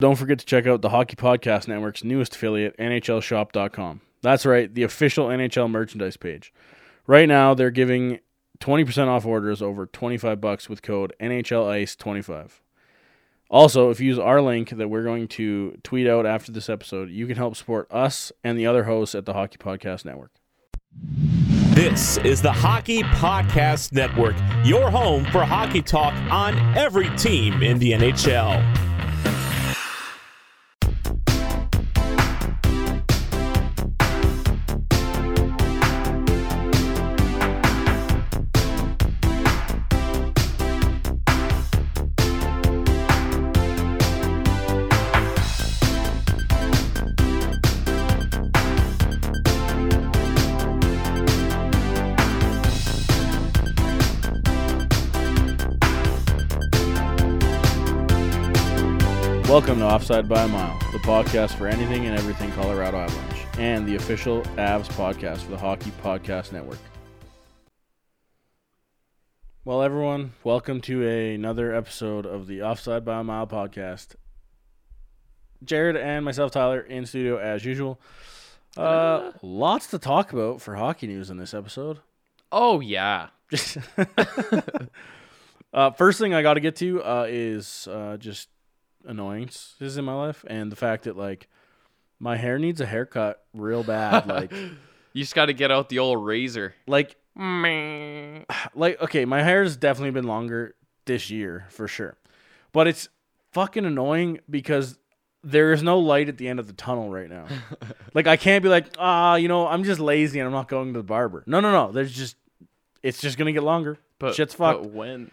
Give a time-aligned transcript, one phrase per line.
[0.00, 4.00] Don't forget to check out the Hockey Podcast Network's newest affiliate, NHLShop.com.
[4.22, 6.54] That's right, the official NHL merchandise page.
[7.06, 8.20] Right now, they're giving
[8.60, 12.60] 20% off orders over 25 bucks with code NHLICE25.
[13.50, 17.10] Also, if you use our link that we're going to tweet out after this episode,
[17.10, 20.32] you can help support us and the other hosts at the Hockey Podcast Network.
[21.74, 27.78] This is the Hockey Podcast Network, your home for hockey talk on every team in
[27.78, 28.89] the NHL.
[59.60, 63.86] Welcome to Offside by a Mile, the podcast for anything and everything Colorado Avalanche, and
[63.86, 66.78] the official Avs podcast for the Hockey Podcast Network.
[69.66, 74.14] Well, everyone, welcome to another episode of the Offside by a Mile podcast.
[75.62, 78.00] Jared and myself, Tyler, in studio as usual.
[78.78, 81.98] Uh, lots to talk about for hockey news in this episode.
[82.50, 83.28] Oh yeah.
[85.74, 88.48] uh, first thing I got to get to uh, is uh, just
[89.06, 91.48] annoyances in my life, and the fact that like
[92.18, 94.26] my hair needs a haircut real bad.
[94.28, 96.74] like, You just got to get out the old razor.
[96.86, 98.42] like, Meh.
[98.74, 99.00] like.
[99.02, 100.74] Okay, my hair's definitely been longer
[101.06, 102.16] this year for sure,
[102.72, 103.08] but it's
[103.52, 104.98] fucking annoying because
[105.42, 107.46] there is no light at the end of the tunnel right now.
[108.14, 110.92] like, I can't be like, ah, you know, I'm just lazy and I'm not going
[110.92, 111.42] to the barber.
[111.46, 111.92] No, no, no.
[111.92, 112.36] There's just,
[113.02, 113.96] it's just gonna get longer.
[114.18, 114.82] But Shit's fucked.
[114.82, 115.30] But when?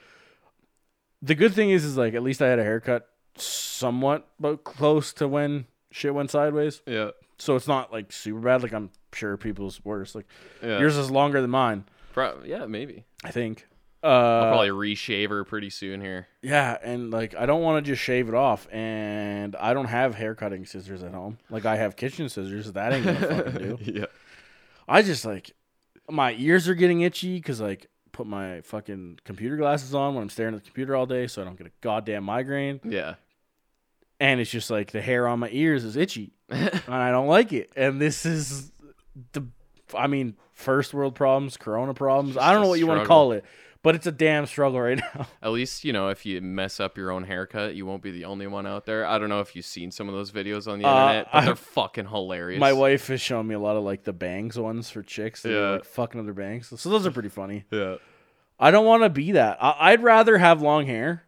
[1.22, 3.10] the good thing is, is like at least I had a haircut
[3.42, 6.82] somewhat, but close to when shit went sideways.
[6.86, 7.12] Yeah.
[7.40, 8.64] So it's not like super bad.
[8.64, 10.16] Like I'm sure people's worse.
[10.16, 10.26] Like
[10.64, 10.80] Yeah.
[10.80, 11.86] yours is longer than mine.
[12.14, 13.06] Pro- yeah, maybe.
[13.24, 13.68] I think.
[14.04, 16.28] Uh, I'll probably reshave her pretty soon here.
[16.42, 20.14] yeah, and like I don't want to just shave it off, and I don't have
[20.16, 21.40] hair cutting scissors at home.
[21.50, 22.72] Like I have kitchen scissors.
[22.74, 23.78] That ain't gonna fucking do.
[23.82, 24.06] yeah.
[24.88, 25.52] I just like
[26.10, 30.30] my ears are getting itchy because like put my fucking computer glasses on when I'm
[30.30, 32.80] staring at the computer all day, so I don't get a goddamn migraine.
[32.84, 33.16] Yeah.
[34.20, 37.54] And it's just like the hair on my ears is itchy and I don't like
[37.54, 37.72] it.
[37.76, 38.72] And this is
[39.34, 39.46] the,
[39.96, 42.38] I mean, first world problems, Corona problems.
[42.38, 43.44] I don't know what you want to call it,
[43.84, 45.28] but it's a damn struggle right now.
[45.42, 48.26] At least, you know, if you mess up your own haircut, you won't be the
[48.26, 49.06] only one out there.
[49.06, 51.38] I don't know if you've seen some of those videos on the Uh, internet, but
[51.38, 52.60] I- they're fucking hilarious.
[52.60, 55.44] My wife has shown me a lot of like the bangs ones for chicks.
[55.44, 55.70] That Yeah.
[55.74, 56.74] like fucking other bangs.
[56.80, 57.66] So those are pretty funny.
[57.72, 57.98] Yeah.
[58.60, 59.58] I don't want to be that.
[59.62, 61.24] I- I'd rather have long hair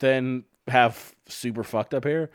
[0.00, 2.30] than have super fucked up hair.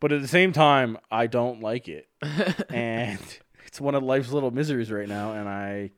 [0.00, 2.08] But at the same time, I don't like it.
[2.70, 3.18] and
[3.66, 5.32] it's one of life's little miseries right now.
[5.32, 5.90] And I,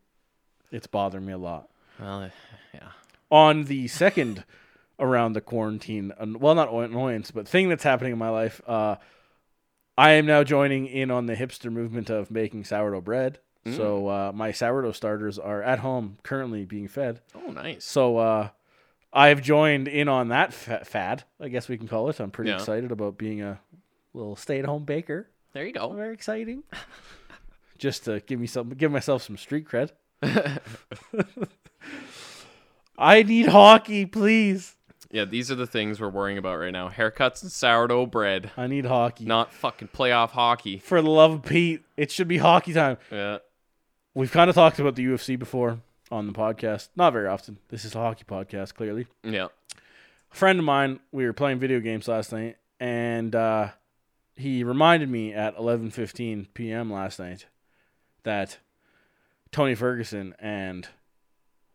[0.71, 1.69] it's bothering me a lot.
[2.01, 2.29] Well, uh,
[2.75, 2.89] yeah.
[3.31, 4.45] on the second
[5.01, 8.97] around the quarantine well not annoyance but thing that's happening in my life uh
[9.97, 13.39] i am now joining in on the hipster movement of making sourdough bread
[13.77, 17.85] so uh my sourdough starters are at home currently being fed Oh, nice.
[17.85, 18.49] so uh
[19.13, 22.31] i have joined in on that fa- fad i guess we can call it i'm
[22.31, 22.57] pretty Yeah.
[22.57, 23.61] excited about being a
[24.15, 25.93] little stay-at-home baker There you go.
[25.93, 26.63] very exciting
[27.79, 29.91] just to give me some give myself some street cred
[32.99, 34.75] i need hockey please
[35.11, 36.91] Yeah, these are the things we're worrying about right now.
[36.91, 38.51] Haircuts and sourdough bread.
[38.59, 39.25] I need hockey.
[39.25, 40.79] Not fucking playoff hockey.
[40.81, 42.99] For the love of Pete, it should be hockey time.
[43.11, 43.39] Yeah.
[44.13, 45.79] We've kind of talked about the UFC before
[46.11, 46.89] on the podcast.
[46.97, 47.59] Not very often.
[47.69, 49.07] This is a hockey podcast, clearly.
[49.23, 49.49] Yeah.
[50.33, 53.71] A friend of mine, we were playing video games last night, and uh,
[54.37, 56.93] he reminded me at 11:15 p.m.
[56.93, 57.47] last night
[58.25, 58.59] that
[59.51, 60.89] Tony Ferguson and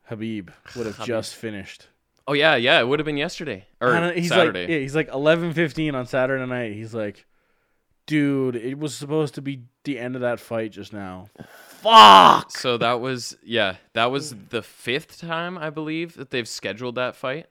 [0.09, 1.05] Khabib would have Khabib.
[1.05, 1.87] just finished.
[2.27, 2.79] Oh yeah, yeah.
[2.79, 4.61] It would have been yesterday or he's Saturday.
[4.61, 6.73] like, yeah, he's like 11:15 on Saturday night.
[6.73, 7.25] He's like,
[8.05, 11.29] dude, it was supposed to be the end of that fight just now.
[11.83, 12.51] Fuck.
[12.57, 17.15] So that was yeah, that was the fifth time I believe that they've scheduled that
[17.15, 17.47] fight.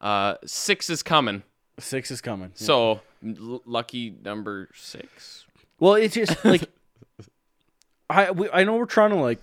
[0.00, 1.42] Uh, six is coming.
[1.78, 2.52] Six is coming.
[2.54, 2.66] Yeah.
[2.66, 5.44] So l- lucky number six.
[5.80, 6.70] well, it's just like
[8.08, 9.40] I we, I know we're trying to like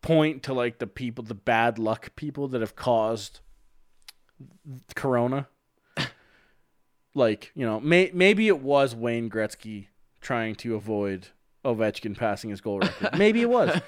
[0.00, 3.40] point to like the people, the bad luck people that have caused
[4.94, 5.48] Corona.
[7.14, 9.88] like you know, may, maybe it was Wayne Gretzky
[10.20, 11.28] trying to avoid
[11.64, 13.18] Ovechkin passing his goal record.
[13.18, 13.80] maybe it was.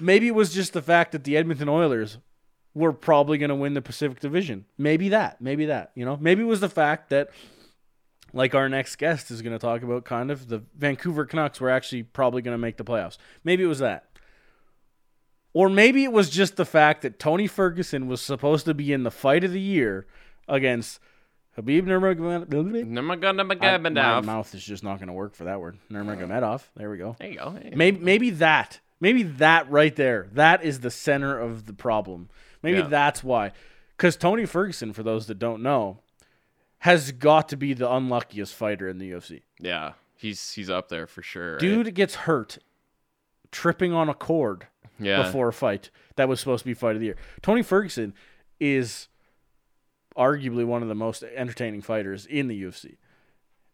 [0.00, 2.18] Maybe it was just the fact that the Edmonton Oilers
[2.74, 4.66] were probably going to win the Pacific Division.
[4.78, 5.40] Maybe that.
[5.40, 5.92] Maybe that.
[5.94, 6.16] You know.
[6.20, 7.30] Maybe it was the fact that
[8.32, 11.70] like our next guest is going to talk about, kind of the Vancouver Canucks were
[11.70, 13.16] actually probably going to make the playoffs.
[13.44, 14.04] Maybe it was that.
[15.54, 19.04] Or maybe it was just the fact that Tony Ferguson was supposed to be in
[19.04, 20.06] the fight of the year
[20.46, 21.00] against
[21.56, 23.92] Khabib Nurmagomedov.
[23.94, 25.78] My mouth is just not going to work for that word.
[25.90, 26.62] Nurmagomedov.
[26.76, 27.16] There we go.
[27.18, 27.50] There you go.
[27.50, 27.72] Hey.
[27.74, 28.80] Maybe maybe that.
[29.00, 30.28] Maybe that right there.
[30.32, 32.28] That is the center of the problem.
[32.62, 32.88] Maybe Yeah.
[32.88, 33.52] that's why.
[33.96, 36.00] Because Tony Ferguson, for those that don't know,
[36.78, 39.42] has got to be the unluckiest fighter in the UFC.
[39.58, 41.52] Yeah, he's he's up there for sure.
[41.52, 41.60] right?
[41.60, 42.58] Dude gets hurt
[43.50, 44.66] tripping on a cord
[44.98, 45.22] yeah.
[45.22, 47.16] before a fight that was supposed to be fight of the year.
[47.40, 48.12] Tony Ferguson
[48.60, 49.08] is
[50.16, 52.96] arguably one of the most entertaining fighters in the UFC.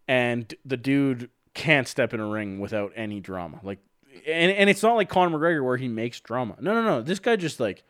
[0.09, 3.61] And the dude can't step in a ring without any drama.
[3.63, 3.79] Like
[4.27, 6.57] and and it's not like Conor McGregor where he makes drama.
[6.61, 7.03] No, no, no.
[7.03, 7.83] This guy just like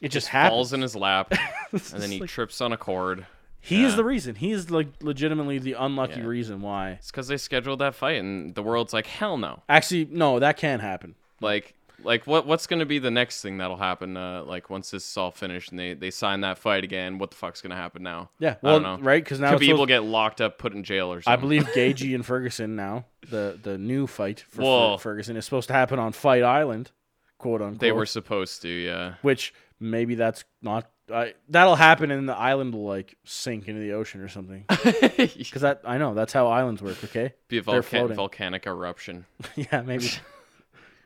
[0.00, 0.50] it just happens.
[0.52, 1.32] falls in his lap,
[1.72, 3.26] and then he like- trips on a cord.
[3.60, 4.34] he is the reason.
[4.34, 6.26] He is like legitimately the unlucky Yeah.
[6.26, 6.90] reason why.
[6.92, 9.62] It's because they scheduled that fight, and the world's like, hell no.
[9.68, 11.14] Actually, no, that can't happen.
[11.40, 11.74] Like,
[12.04, 14.16] like what what's gonna be the next thing that'll happen?
[14.16, 17.30] Uh, like once this is all finished and they they sign that fight again, what
[17.30, 18.30] the fuck's gonna happen now?
[18.38, 19.04] Yeah, I well, don't know.
[19.04, 19.22] right?
[19.22, 22.14] Because now will supposed- get locked up, put in jail, or something I believe Gaethje
[22.14, 24.96] and Ferguson now the the new fight for.
[24.98, 26.90] Fer- Ferguson is supposed to happen on Fight Island,
[27.38, 27.80] quote unquote.
[27.80, 28.68] they were supposed to.
[28.68, 29.14] Yeah.
[29.22, 30.88] which maybe that's not.
[31.12, 34.66] I that'll happen and the island will like sink into the ocean or something.
[35.16, 37.02] Because that I know that's how islands work.
[37.02, 38.14] Okay, Be a floating.
[38.14, 39.24] volcanic eruption.
[39.56, 40.10] yeah, maybe.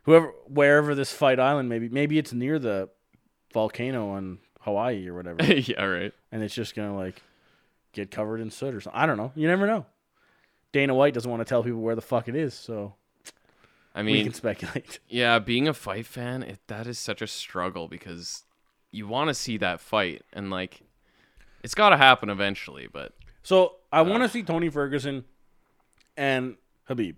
[0.05, 2.89] Whoever, wherever this Fight Island, maybe maybe it's near the
[3.53, 5.85] volcano on Hawaii or whatever, yeah.
[5.85, 6.13] Right.
[6.31, 7.23] and it's just gonna like
[7.93, 9.01] get covered in soot or something.
[9.01, 9.33] I don't know.
[9.35, 9.87] You never know.
[10.73, 12.95] Dana White doesn't want to tell people where the fuck it is, so
[13.95, 14.99] I mean, we can speculate.
[15.09, 18.45] Yeah, being a fight fan, it, that is such a struggle because
[18.91, 20.81] you want to see that fight and like
[21.63, 23.13] it's got to happen eventually, but
[23.43, 25.25] So I want to see Tony Ferguson
[26.17, 26.57] and
[26.89, 27.17] Khabib.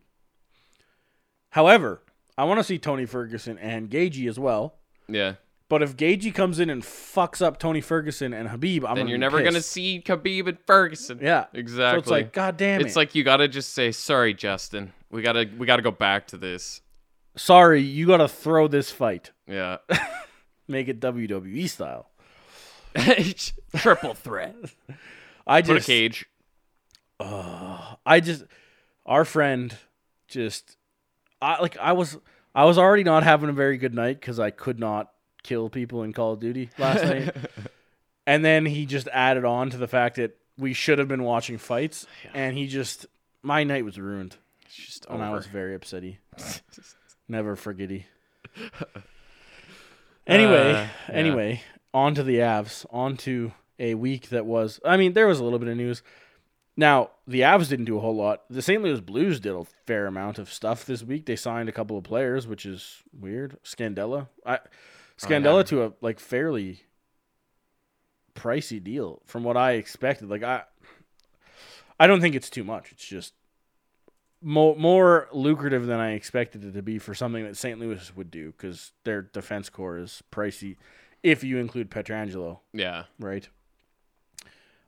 [1.51, 2.03] However,
[2.37, 4.77] I want to see Tony Ferguson and Gaethje as well.
[5.09, 5.35] yeah.
[5.71, 9.19] But if Gaethje comes in and fucks up Tony Ferguson and Khabib, I'm Then you're
[9.19, 11.19] never going to see Khabib and Ferguson.
[11.23, 11.97] Yeah, Exactly.
[11.97, 12.87] So it's like, God damn it!
[12.87, 14.93] It's like you got to just say, "Sorry, Justin.
[15.11, 16.83] We got to we got to go back to this."
[17.37, 19.79] sorry, you got to throw this fight, Yeah.
[20.69, 22.11] make it WWE style.
[23.77, 24.55] Triple threat.
[25.47, 26.27] I Put a just, cage.
[27.21, 28.45] I just,
[29.07, 29.77] our friend,
[30.29, 30.77] just,
[31.45, 32.17] I like, I was,
[32.55, 35.11] I was already not having a very good night because I could not
[35.43, 37.35] kill people in Call of Duty last night.
[38.27, 41.59] And then he just added on to the fact that we should have been watching
[41.59, 43.07] fights, and he just
[43.43, 44.37] my night was ruined,
[44.67, 46.17] It's just and I was very upsetty.
[47.29, 48.07] Never forgetty.
[50.27, 50.89] Anyway, Uh, yeah.
[51.11, 51.61] anyway,
[51.93, 52.87] on to the Avs.
[52.91, 54.81] On to a week that was.
[54.85, 56.03] I mean, there was a little bit of news.
[56.77, 58.43] Now the Avs didn't do a whole lot.
[58.51, 58.83] The St.
[58.83, 61.27] Louis Blues did a fair amount of stuff this week.
[61.27, 63.57] They signed a couple of players, which is weird.
[63.65, 64.59] Scandella, I
[65.19, 65.63] Scandella yeah.
[65.65, 66.81] to a like fairly
[68.35, 70.29] pricey deal from what I expected.
[70.29, 70.63] Like I,
[72.01, 72.91] I don't think it's too much.
[72.91, 73.35] It's just
[74.43, 77.79] more more lucrative than I expected it to be for something that St.
[77.79, 80.77] Louis would do because their defense core is pricey
[81.23, 83.05] if you include Pietrangelo, Yeah.
[83.19, 83.49] right?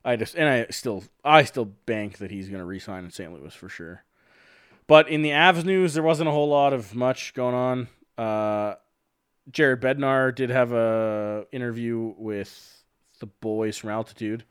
[0.07, 3.31] I just and I still I still bank that he's going to re-sign in St.
[3.31, 4.03] Louis for sure.
[4.87, 7.87] But in the Avs news, there wasn't a whole lot of much going on.
[8.17, 8.75] Uh,
[9.51, 12.83] Jared Bednar did have a interview with
[13.19, 14.45] the boys from Altitude.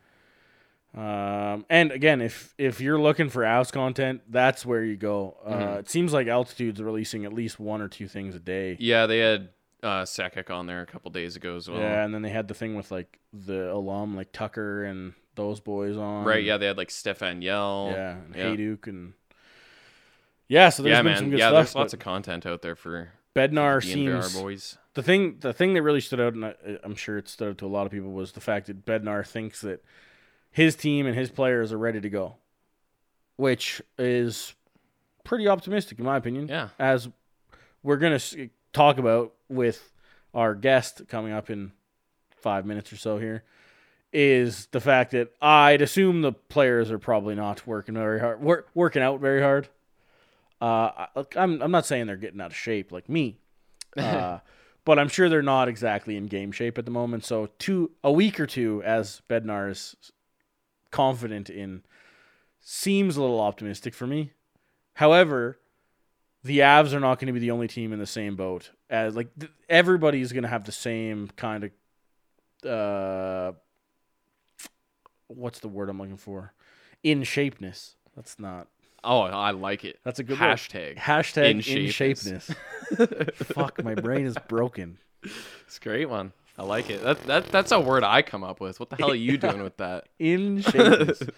[0.94, 5.36] Um, and again, if if you're looking for Avs content, that's where you go.
[5.44, 5.78] Uh, Mhm.
[5.80, 8.76] It seems like Altitude's releasing at least one or two things a day.
[8.80, 9.50] Yeah, they had
[9.82, 11.80] uh Sakic on there a couple days ago as well.
[11.80, 15.60] Yeah, and then they had the thing with like the alum, like Tucker and those
[15.60, 16.24] boys on.
[16.24, 17.90] Right, yeah, they had like Stéphane Yelle.
[17.92, 18.44] yeah, and yeah.
[18.44, 19.12] Hejduk and
[20.48, 20.68] yeah.
[20.70, 21.16] So there's yeah, been man.
[21.18, 21.54] some good yeah, stuff.
[21.66, 24.78] there's lots of content out there for Bednar the seems boys.
[24.94, 25.36] the thing.
[25.40, 27.68] The thing that really stood out, and I, I'm sure it stood out to a
[27.68, 29.84] lot of people, was the fact that Bednar thinks that
[30.50, 32.36] his team and his players are ready to go,
[33.36, 34.54] which is
[35.22, 36.48] pretty optimistic in my opinion.
[36.48, 36.68] Yeah.
[36.78, 37.08] as
[37.82, 38.20] we're gonna
[38.72, 39.92] talk about with
[40.34, 41.72] our guest coming up in
[42.30, 43.42] five minutes or so here
[44.18, 48.66] is the fact that I'd assume the players are probably not working very hard, work,
[48.74, 49.68] working out very hard.
[50.58, 53.36] Uh, I- I'm I'm not saying they're getting out of shape like me,
[53.98, 54.38] uh,
[54.86, 57.26] but I'm sure they're not exactly in game shape at the moment.
[57.26, 59.94] So two a week or two, as Bednar is
[60.90, 61.82] confident in,
[62.58, 64.32] seems a little optimistic for me.
[64.94, 65.58] However,
[66.42, 69.14] the Avs are not going to be the only team in the same boat as
[69.14, 71.70] like th- everybody's going to have the same kind of
[72.70, 73.52] uh
[75.28, 76.52] what's the word I'm looking for?
[77.02, 77.94] In shapeness.
[78.14, 78.68] That's not.
[79.04, 79.98] Oh, I like it.
[80.02, 80.46] That's a good word.
[80.56, 80.96] hashtag.
[80.96, 82.54] Hashtag In in shapeness.
[82.90, 83.34] shapeness.
[83.54, 84.98] Fuck, my brain is broken.
[85.22, 86.32] It's a great one.
[86.58, 87.02] I like it.
[87.02, 88.80] That that that's a word I come up with.
[88.80, 90.08] What the hell are you doing with that?
[90.18, 91.28] In shapeness.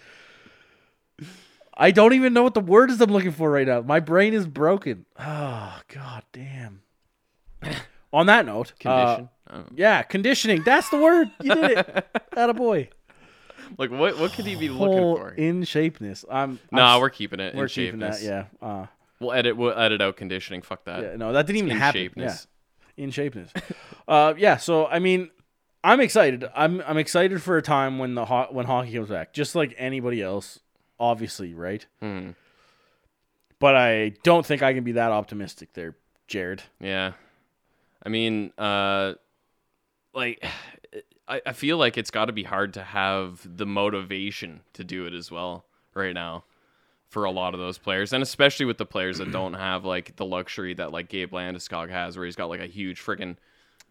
[1.75, 3.81] I don't even know what the word is I'm looking for right now.
[3.81, 5.05] My brain is broken.
[5.19, 6.81] Oh god damn.
[8.13, 9.29] On that note, uh, Condition.
[9.51, 9.63] Oh.
[9.75, 10.63] yeah, conditioning.
[10.63, 11.29] That's the word.
[11.41, 12.07] You did it.
[12.37, 12.89] Atta boy.
[13.77, 14.17] Like what?
[14.19, 15.29] What could he be looking for?
[15.31, 16.25] in shapeness.
[16.29, 16.59] I'm.
[16.71, 17.55] Nah, I'm, we're keeping it.
[17.55, 18.21] we're in keeping that.
[18.21, 18.45] Yeah.
[18.61, 18.85] Uh,
[19.19, 19.57] We'll edit.
[19.57, 20.61] We'll edit out conditioning.
[20.61, 21.01] Fuck that.
[21.03, 21.15] yeah.
[21.17, 22.09] No, that didn't even in happen.
[22.09, 22.47] shapeness.
[22.95, 23.03] Yeah.
[23.03, 23.49] In shapeness.
[24.07, 24.55] uh, yeah.
[24.55, 25.29] So I mean,
[25.83, 26.45] I'm excited.
[26.55, 29.75] I'm I'm excited for a time when the ho- when hockey comes back, just like
[29.77, 30.59] anybody else,
[31.01, 31.85] obviously, right?
[32.01, 32.29] Hmm.
[33.59, 35.97] But I don't think I can be that optimistic there,
[36.29, 36.63] Jared.
[36.79, 37.11] Yeah.
[38.01, 39.15] I mean, uh,
[40.13, 40.41] like,
[41.29, 45.05] I, I feel like it's got to be hard to have the motivation to do
[45.05, 46.43] it as well right now
[47.07, 50.15] for a lot of those players, and especially with the players that don't have like
[50.17, 53.37] the luxury that like Gabe Landeskog has, where he's got like a huge freaking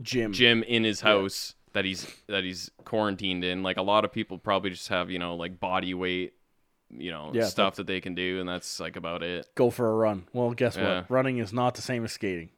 [0.03, 0.33] Jim.
[0.33, 3.63] gym in his house that he's that he's quarantined in.
[3.63, 6.35] Like a lot of people probably just have you know like body weight,
[6.91, 9.47] you know Yeah, stuff that they can do, and that's like about it.
[9.55, 10.27] Go for a run.
[10.33, 10.99] Well, guess Yeah.
[10.99, 11.11] what?
[11.11, 12.51] Running is not the same as skating.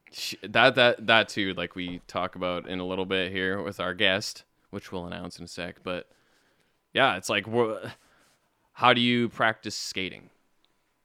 [0.43, 3.95] That that that too like we talk about in a little bit here with our
[3.95, 6.09] guest which we'll announce in a sec but
[6.93, 7.47] yeah it's like
[8.73, 10.31] how do you practice skating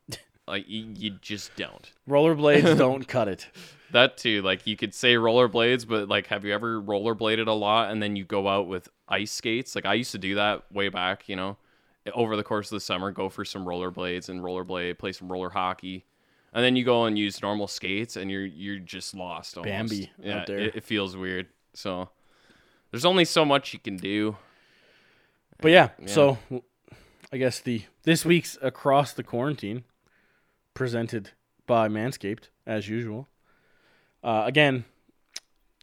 [0.48, 3.48] like you, you just don't Rollerblades don't cut it.
[3.92, 7.92] that too like you could say rollerblades but like have you ever rollerbladed a lot
[7.92, 10.90] and then you go out with ice skates like i used to do that way
[10.90, 11.58] back you know
[12.14, 15.50] over the course of the summer go for some rollerblades and rollerblade play some roller
[15.50, 16.06] hockey
[16.54, 19.72] and then you go and use normal skates and you're you're just lost almost.
[19.90, 20.58] Bambi out yeah there.
[20.58, 22.10] It, it feels weird so
[22.96, 24.38] there's only so much you can do
[25.62, 26.08] But yeah, Yeah.
[26.08, 26.38] so
[27.30, 29.84] I guess the this week's across the quarantine
[30.74, 31.32] presented
[31.68, 33.28] by Manscaped as usual.
[34.24, 34.86] Uh, again,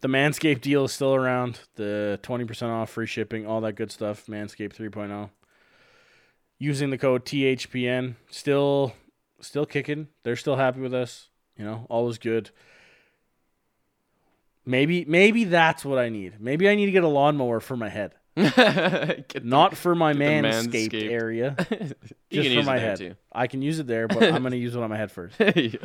[0.00, 1.60] the Manscaped deal is still around.
[1.74, 4.24] The twenty percent off, free shipping, all that good stuff.
[4.26, 5.28] Manscaped 3.0.
[6.58, 8.94] Using the code THPN, still
[9.40, 10.08] still kicking.
[10.22, 11.28] They're still happy with us.
[11.58, 12.50] You know, all is good.
[14.64, 16.40] Maybe maybe that's what I need.
[16.40, 18.12] Maybe I need to get a lawnmower for my head.
[18.34, 21.10] The- Not for my manscaped, Manscaped.
[21.10, 21.56] area,
[22.30, 22.98] just for my head.
[22.98, 25.36] too I can use it there, but I'm gonna use it on my head first.
[25.38, 25.76] Yeah.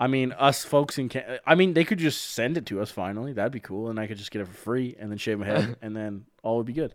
[0.00, 2.90] I mean, us folks in Can- I mean, they could just send it to us
[2.90, 3.32] finally.
[3.32, 5.46] That'd be cool, and I could just get it for free, and then shave my
[5.46, 6.94] head, and then all would be good.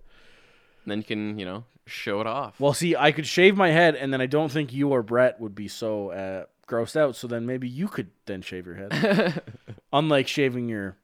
[0.86, 3.96] then you can you know show it off Well, see, I could shave my head,
[3.96, 7.16] and then I don't think you or Brett would be so uh, grossed out.
[7.16, 9.42] So then maybe you could then shave your head.
[9.94, 10.96] Unlike shaving your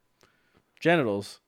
[0.79, 1.39] genitals,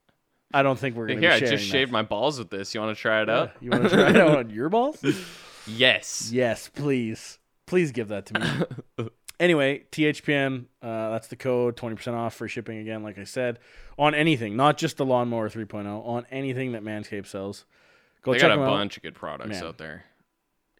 [0.53, 1.19] I don't think we're gonna.
[1.19, 1.59] here i just that.
[1.59, 3.35] shaved my balls with this you want to try it Yeah.
[3.39, 5.03] out You want to try it out on your balls?
[5.67, 7.39] yes Yes, please.
[7.65, 8.39] Please give that to
[8.97, 9.09] me.
[9.41, 13.59] anyway, THPN, uh, that's the code, 20% off, free shipping again, like I said,
[13.99, 17.65] on anything, not just the Lawnmower 3.0, on anything that Manscaped sells.
[18.21, 18.71] Go they check got a them out.
[18.77, 19.63] bunch of good products Man.
[19.65, 20.05] out there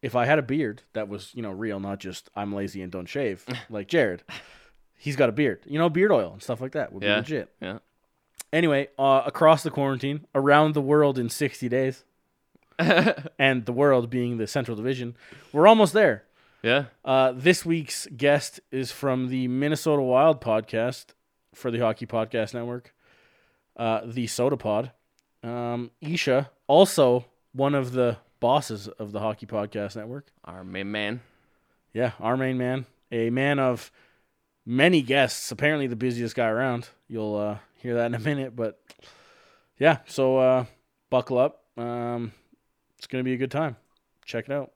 [0.08, 2.90] If I had a beard that was, you know, real, not just I'm lazy and
[2.90, 4.24] don't shave, like Jared,
[4.96, 5.60] he's got a beard.
[5.66, 7.54] You know, beard oil and stuff like that would be legit.
[7.62, 7.80] yeah
[8.54, 12.06] Anyway, uh, across the quarantine, around the world in 60 days,
[12.80, 15.18] and the world being the Central Division,
[15.52, 16.24] we're almost there.
[16.62, 21.08] yeah Uh, this week's guest is from the Minnesota Wild podcast
[21.54, 22.94] for the Hockey Podcast Network,
[23.76, 24.92] uh, the Soda Pod.
[25.44, 30.28] Um, Isha, also one of the bosses of the Hockey Podcast Network.
[30.46, 31.22] our main man
[31.94, 33.92] Yeah, our main man, a man of
[34.66, 35.52] many guests.
[35.52, 36.90] Apparently, the busiest guy around.
[37.08, 38.80] You'll uh, hear that in a minute, but
[39.80, 40.00] yeah.
[40.06, 40.66] So uh,
[41.10, 41.64] buckle up.
[41.78, 42.34] Um,
[42.98, 43.78] it's gonna be a good time.
[44.26, 44.72] Check it out.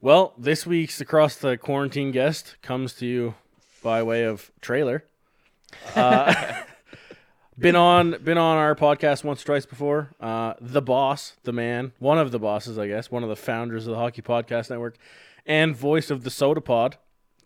[0.00, 3.34] Well, this week's across the quarantine guest comes to you
[3.82, 5.04] by way of trailer.
[5.94, 6.62] Uh,
[7.58, 10.10] been on been on our podcast once twice before.
[10.20, 13.86] Uh, the boss, the man, one of the bosses, I guess, one of the founders
[13.86, 14.96] of the Hockey Podcast Network,
[15.44, 16.96] and voice of the Soda Pod,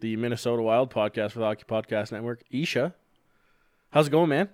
[0.01, 2.43] the Minnesota Wild podcast for the Hockey Podcast Network.
[2.51, 2.95] Isha,
[3.91, 4.49] how's it going, man?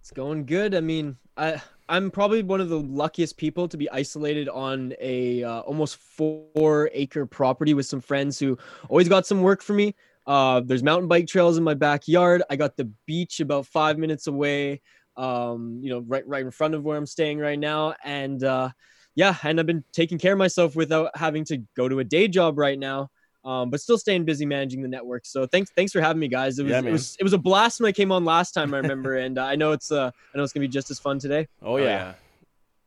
[0.00, 0.74] It's going good.
[0.74, 5.44] I mean, I I'm probably one of the luckiest people to be isolated on a
[5.44, 8.58] uh, almost four acre property with some friends who
[8.88, 9.94] always got some work for me.
[10.26, 12.42] Uh, there's mountain bike trails in my backyard.
[12.50, 14.82] I got the beach about five minutes away.
[15.16, 18.70] Um, you know, right right in front of where I'm staying right now, and uh,
[19.14, 22.28] yeah, and I've been taking care of myself without having to go to a day
[22.28, 23.08] job right now.
[23.44, 25.24] Um, but still staying busy managing the network.
[25.24, 26.58] So thanks, thanks for having me, guys.
[26.58, 28.74] It was, Yeah, it was, it was a blast when I came on last time.
[28.74, 30.98] I remember, and uh, I know it's, uh, I know it's gonna be just as
[30.98, 31.46] fun today.
[31.62, 32.14] Oh, yeah.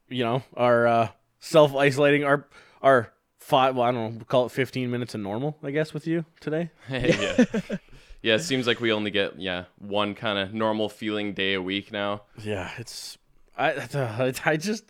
[0.10, 1.08] you know, our uh,
[1.40, 2.46] self isolating, our
[2.82, 3.12] our
[3.50, 3.76] five.
[3.76, 4.18] Well, I don't know.
[4.18, 5.58] We'll call it fifteen minutes of normal.
[5.64, 6.72] I guess with you today.
[6.90, 7.46] yeah.
[8.22, 11.62] Yeah, it seems like we only get yeah one kind of normal feeling day a
[11.62, 12.24] week now.
[12.44, 13.18] Yeah, it's
[13.58, 14.86] I I just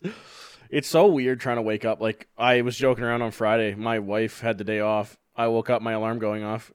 [0.70, 2.01] it's so weird trying to wake up.
[2.01, 3.75] Like I was joking around on Friday.
[3.75, 5.18] My wife had the day off.
[5.36, 6.72] I woke up, my alarm going off,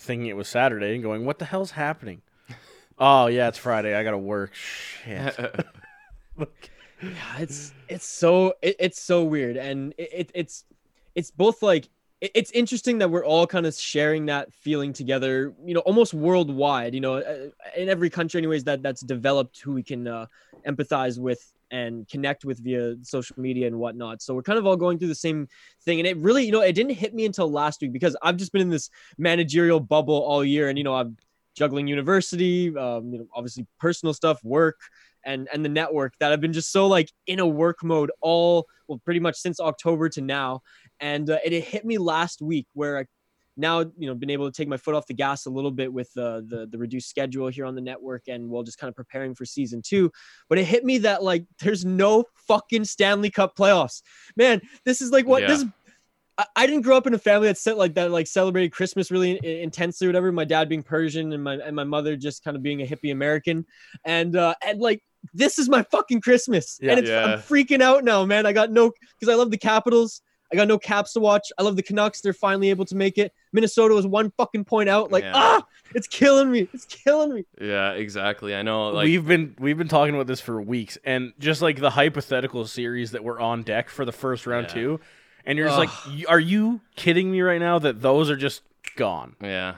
[0.00, 2.22] thinking it was Saturday, and going, "What the hell's happening?"
[2.98, 3.94] oh yeah, it's Friday.
[3.94, 4.54] I gotta work.
[4.54, 5.38] Shit.
[6.38, 10.64] yeah, it's it's so it, it's so weird, and it, it it's
[11.18, 11.88] it's both like
[12.20, 16.94] it's interesting that we're all kind of sharing that feeling together you know almost worldwide
[16.94, 20.26] you know uh, in every country anyways that that's developed who we can uh,
[20.66, 24.22] empathize with and connect with via social media and whatnot.
[24.22, 25.48] So we're kind of all going through the same
[25.82, 26.00] thing.
[26.00, 28.52] And it really you know it didn't hit me until last week because i've just
[28.52, 31.16] been in this managerial bubble all year and you know i'm
[31.54, 34.78] juggling university um, you know obviously personal stuff work
[35.24, 38.66] and and the network that i've been just so like in a work mode all
[38.86, 40.62] well pretty much since october to now
[41.00, 43.04] and uh, it, it hit me last week where I
[43.56, 45.92] now you know been able to take my foot off the gas a little bit
[45.92, 48.94] with uh, the the reduced schedule here on the network and while just kind of
[48.94, 50.10] preparing for season two.
[50.48, 54.02] But it hit me that like there's no fucking Stanley Cup playoffs,
[54.36, 54.60] man.
[54.84, 55.48] This is like what Yeah.
[55.48, 55.64] this.
[55.64, 59.10] I- I didn't grow up in a family that set like that, like celebrated Christmas
[59.10, 60.30] really in- intensely, or whatever.
[60.30, 63.10] My dad being Persian and my and my mother just kind of being a hippie
[63.10, 63.66] American,
[64.04, 65.02] and uh, and like
[65.34, 66.90] this is my fucking Christmas, Yeah.
[66.92, 67.24] and it's, Yeah.
[67.24, 68.46] I'm freaking out now, man.
[68.46, 70.22] I got no because I love the Capitals.
[70.52, 71.52] I got no Caps to watch.
[71.58, 72.20] I love the Canucks.
[72.20, 73.32] They're finally able to make it.
[73.52, 75.12] Minnesota was one fucking point out.
[75.12, 75.32] Like Yeah.
[75.34, 76.68] ah, it's killing me.
[76.72, 77.44] It's killing me.
[77.60, 78.54] yeah, exactly.
[78.54, 78.88] I know.
[78.90, 82.66] Like we've been we've been talking about this for weeks, and just like the hypothetical
[82.66, 84.74] series that were on deck for the first round Yeah.
[84.74, 85.00] too,
[85.44, 86.12] and you're just like, Ugh.
[86.18, 88.62] "Y- are you kidding me right now that those are just
[88.96, 89.36] gone?
[89.42, 89.74] yeah,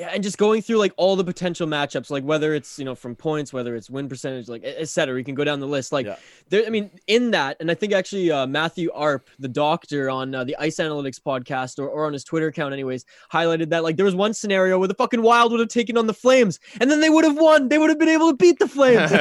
[0.00, 2.94] Yeah, and just going through like all the potential matchups, like whether it's you know
[2.94, 5.18] from points, whether it's win percentage, like et cetera.
[5.18, 5.92] You can go down the list.
[5.92, 6.16] Like Yeah.
[6.48, 10.34] there, I mean, in that, and I think actually uh, Matthew Arp, the doctor on
[10.34, 13.96] uh, the Ice Analytics podcast or, or on his Twitter account, anyways, highlighted that like
[13.96, 16.90] there was one scenario where the fucking Wild would have taken on the Flames, and
[16.90, 17.68] then they would have won.
[17.68, 19.12] They would have been able to beat the Flames.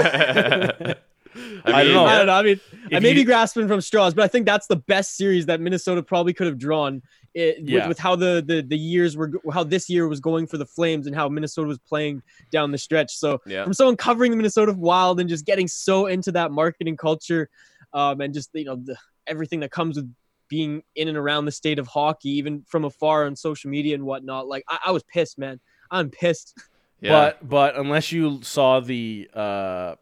[1.65, 2.05] I, I don't mean, know.
[2.05, 2.33] I don't know.
[2.33, 2.59] I mean,
[2.91, 5.61] I If may be grasping from straws, but I think that's the best series that
[5.61, 7.01] Minnesota probably could have drawn.
[7.39, 7.79] It, Yeah.
[7.79, 10.65] with, with how the, the the years were, how this year was going for the
[10.65, 12.21] Flames, and how Minnesota was playing
[12.51, 13.15] down the stretch.
[13.15, 13.63] So Yeah.
[13.63, 17.49] from someone covering the Minnesota Wild and just getting so into that marketing culture,
[17.93, 18.97] um, and just you know the,
[19.27, 20.11] everything that comes with
[20.49, 24.03] being in and around the state of hockey, even from afar on social media and
[24.03, 24.47] whatnot.
[24.47, 25.59] Like I, I was pissed, man.
[25.91, 26.57] I'm pissed.
[26.99, 27.11] yeah.
[27.11, 29.95] But but unless you saw the uh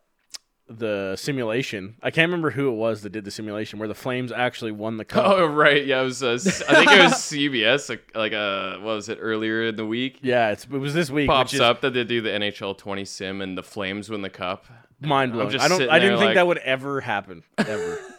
[0.69, 4.31] the simulation, I can't remember who it was that did the simulation where the Flames
[4.31, 5.25] actually won the cup.
[5.25, 6.01] Oh right, yeah.
[6.01, 6.21] It was.
[6.23, 6.33] Uh,
[6.69, 7.89] I think it was CBS.
[7.89, 10.19] Like, like uh, what was it earlier in the week?
[10.21, 11.27] Yeah, it's it was this week.
[11.29, 14.29] Pops is up that they do the NHL 20 sim and the Flames win the
[14.29, 14.65] cup.
[14.99, 15.55] mind blowing.
[15.59, 15.89] I don't.
[15.89, 17.43] I didn't think like- that would ever happen.
[17.57, 17.99] Ever.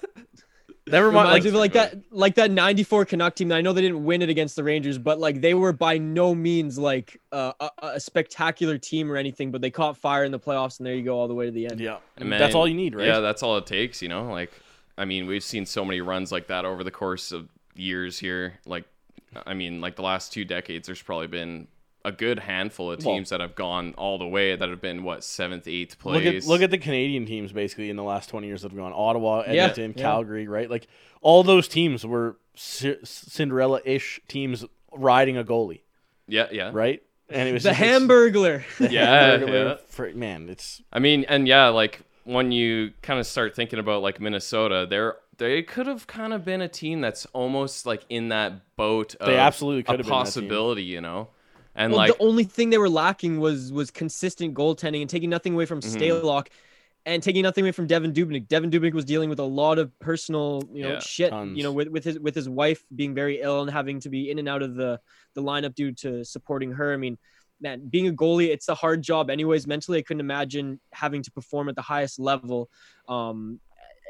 [0.91, 1.27] Never mind.
[1.29, 3.53] Reminds Like, me like that, like that '94 Canuck team.
[3.53, 6.35] I know they didn't win it against the Rangers, but like they were by no
[6.35, 9.51] means like uh, a, a spectacular team or anything.
[9.51, 11.53] But they caught fire in the playoffs, and there you go, all the way to
[11.53, 11.81] the end.
[11.81, 13.07] yeah, And that's all you need, right?
[13.07, 14.03] Yeah, that's all it takes.
[14.03, 14.53] You know, like
[14.97, 18.55] I mean, we've seen so many runs like that over the course of years here.
[18.67, 18.85] Like,
[19.47, 21.69] I mean, like the last two decades, there's probably been
[22.09, 25.03] a good handful of Well- teams that have gone all the way that have been
[25.05, 26.45] what seventh, eighth Look place.
[26.45, 28.93] at look at the Canadian teams basically in the last twenty years that have gone
[28.95, 30.03] Ottawa, Yeah, Edmonton, yeah.
[30.03, 30.69] Calgary, right?
[30.71, 30.87] Like
[31.21, 35.81] all those teams were ci- Cinderella-ish teams riding a goalie,
[36.27, 37.03] yeah, yeah, right?
[37.31, 38.63] And it was The just- Hamburglar.
[38.79, 39.77] the Yeah, Hamburglar yeah.
[39.87, 44.03] fr- man, it's I mean, and yeah, like when you kind of start thinking about
[44.03, 48.29] like Minnesota, they're they could have kind of been a team that's almost like in
[48.31, 49.15] that boat.
[49.17, 51.29] Of They absolutely could a have been possibility, you know.
[51.79, 55.31] And well, like, the only thing they were lacking was was consistent goaltending and taking
[55.31, 55.97] nothing away from Mhm.
[55.97, 56.49] Stalock
[57.07, 58.49] and taking nothing away from Devan Dubnyk.
[58.49, 61.57] Devan Dubnyk was dealing with a lot of personal, you know, Yeah, shit, tons.
[61.57, 64.29] you know, with, with his with his wife being very ill and having to be
[64.31, 65.01] in and out of the
[65.35, 66.93] the lineup due to supporting her.
[66.93, 67.17] I mean,
[67.61, 69.67] man, being a goalie, it's a hard job anyways.
[69.67, 72.69] Mentally, I couldn't imagine having to perform at the highest level.
[73.09, 73.61] Um,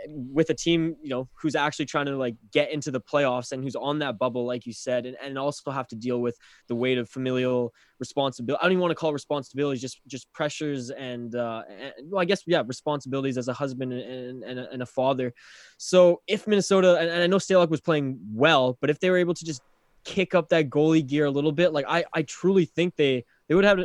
[0.07, 3.63] with a team, you know, who's actually trying to like get into the playoffs and
[3.63, 6.37] who's on that bubble, like you said, and, and also have to deal with
[6.69, 8.59] the weight of familial responsibility.
[8.61, 12.25] I don't even want to call responsibilities, just just pressures and, uh, and well, I
[12.25, 15.35] guess yeah, responsibilities as a husband and and, a, and a father.
[15.79, 19.19] So if Minnesota and, and I know Stalock was playing well, but if they were
[19.19, 19.63] able to just
[20.05, 23.55] kick up that goalie gear a little bit, like I I truly think they they
[23.55, 23.81] would have.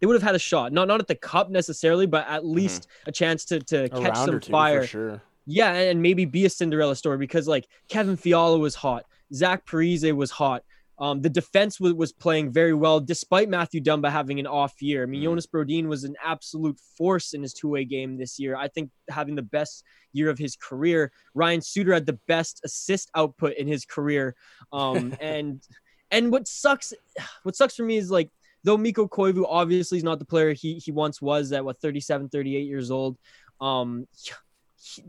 [0.00, 2.88] They would have had a shot, not not at the cup necessarily, but at least
[3.06, 4.82] a chance to to a catch some fire.
[4.82, 5.22] for sure.
[5.46, 10.12] Yeah, and maybe be a Cinderella story because like Kevin Fiala was hot, Zach Parise
[10.14, 10.62] was hot,
[10.98, 15.02] Um, the defense was, was playing very well despite Mathew Dumba having an off year.
[15.02, 15.24] I mean, Mhm.
[15.24, 18.54] Jonas Brodin was an absolute force in his two way game this year.
[18.56, 21.10] I think having the best year of his career.
[21.34, 24.36] Ryan Suter had the best assist output in his career.
[24.72, 25.60] Um, and
[26.12, 26.94] and what sucks,
[27.42, 28.30] what sucks for me is like
[28.62, 32.28] though Mikko Koivu obviously is not the player he he once was at what 37,
[32.28, 33.18] 38 years old.
[33.60, 34.06] Um,
[34.84, 35.02] he-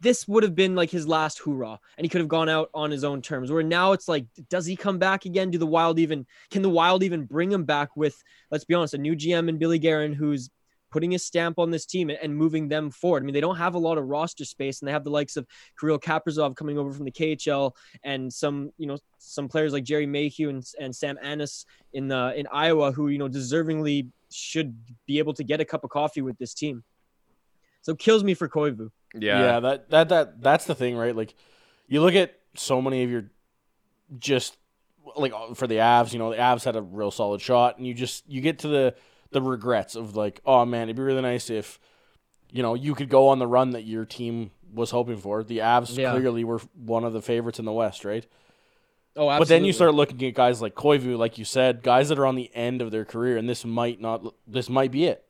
[0.00, 2.90] this would have been like his last hoorah and he could have gone out on
[2.90, 5.50] his own terms where now it's like does he come back again?
[5.50, 8.16] Do the wild even can the wild even bring him back with
[8.50, 10.48] let's be honest a new gm and billy Guerin who's
[10.90, 13.22] putting his stamp on this team and, moving them forward?
[13.22, 15.36] I mean they don't have a lot of roster space and they have the likes
[15.36, 15.46] of
[15.78, 17.72] kirill kaprizov coming over from the khl
[18.04, 22.32] and some you know some players like gerry mayhew and, and sam anas in the
[22.36, 24.74] in iowa who you know deservingly should
[25.06, 26.82] be able to get a cup of coffee with this team
[27.84, 29.38] so it kills me for koivu Yeah.
[29.38, 31.14] yeah, that that that that's the thing, right?
[31.14, 31.34] Like,
[31.86, 33.24] you look at so many of your
[34.18, 34.56] just
[35.16, 37.86] like uh, for the Avs, you know, the Avs had a real solid shot, and
[37.86, 38.94] you just you get to the
[39.30, 41.78] the regrets of like, oh man, it'd be really nice if
[42.50, 45.44] you know you could go on the run that your team was hoping for.
[45.44, 46.10] The Avs Yeah.
[46.12, 48.26] clearly were one of the favorites in the West, right?
[49.16, 49.38] oh absolutely.
[49.38, 52.26] But then you start looking at guys like Koivu, like you said, guys that are
[52.26, 55.23] on the end of their career, and this might not, this might be it.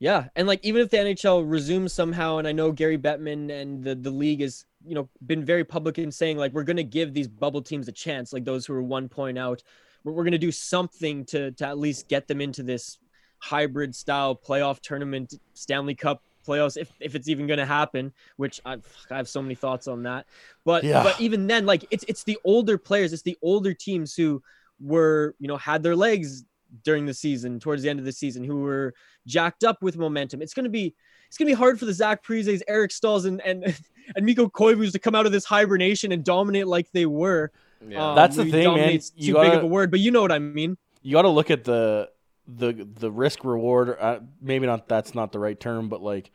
[0.00, 3.82] Yeah, and like even if the NHL resumes somehow, and I know Gary Bettman and
[3.82, 6.84] the the league is you know been very public in saying like we're going to
[6.84, 9.62] give these bubble teams a chance, like those who are one point out,
[10.04, 12.98] we're, we're going to do something to to at least get them into this
[13.38, 18.12] hybrid style playoff tournament, Stanley Cup playoffs, if if it's even going to happen.
[18.36, 18.74] Which I
[19.10, 20.26] I have so many thoughts on that,
[20.64, 21.02] but Yeah.
[21.02, 24.42] but even then, like it's it's the older players, it's the older teams who
[24.80, 26.44] were you know had their legs
[26.84, 28.94] during the season, towards the end of the season, who were
[29.26, 30.42] jacked up with momentum.
[30.42, 30.94] It's gonna be
[31.28, 33.64] it's gonna be hard for the Zach Parises, Eric Staals, and and
[34.16, 37.50] and Mikko Koivus to come out of this hibernation and dominate like they were.
[37.86, 38.10] Yeah.
[38.10, 38.64] Um, That's the thing, man.
[38.64, 40.76] dominate's You too big gotta- of a word, but you know what I mean.
[41.02, 42.10] you got to look at the
[42.46, 43.96] the the risk reward.
[44.00, 44.88] Uh, maybe not.
[44.88, 46.30] That's not the right term, but like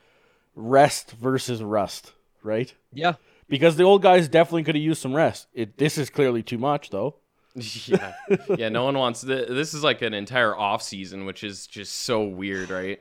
[0.56, 2.74] rest versus rust, right?
[2.94, 3.16] Yeah,
[3.50, 5.48] Because the old guys definitely could have used some rest.
[5.54, 7.16] It this is clearly too much, though.
[7.86, 8.14] yeah.
[8.58, 11.94] yeah, no one wants th- this is like an entire off season, which is just
[11.94, 13.00] so weird, right?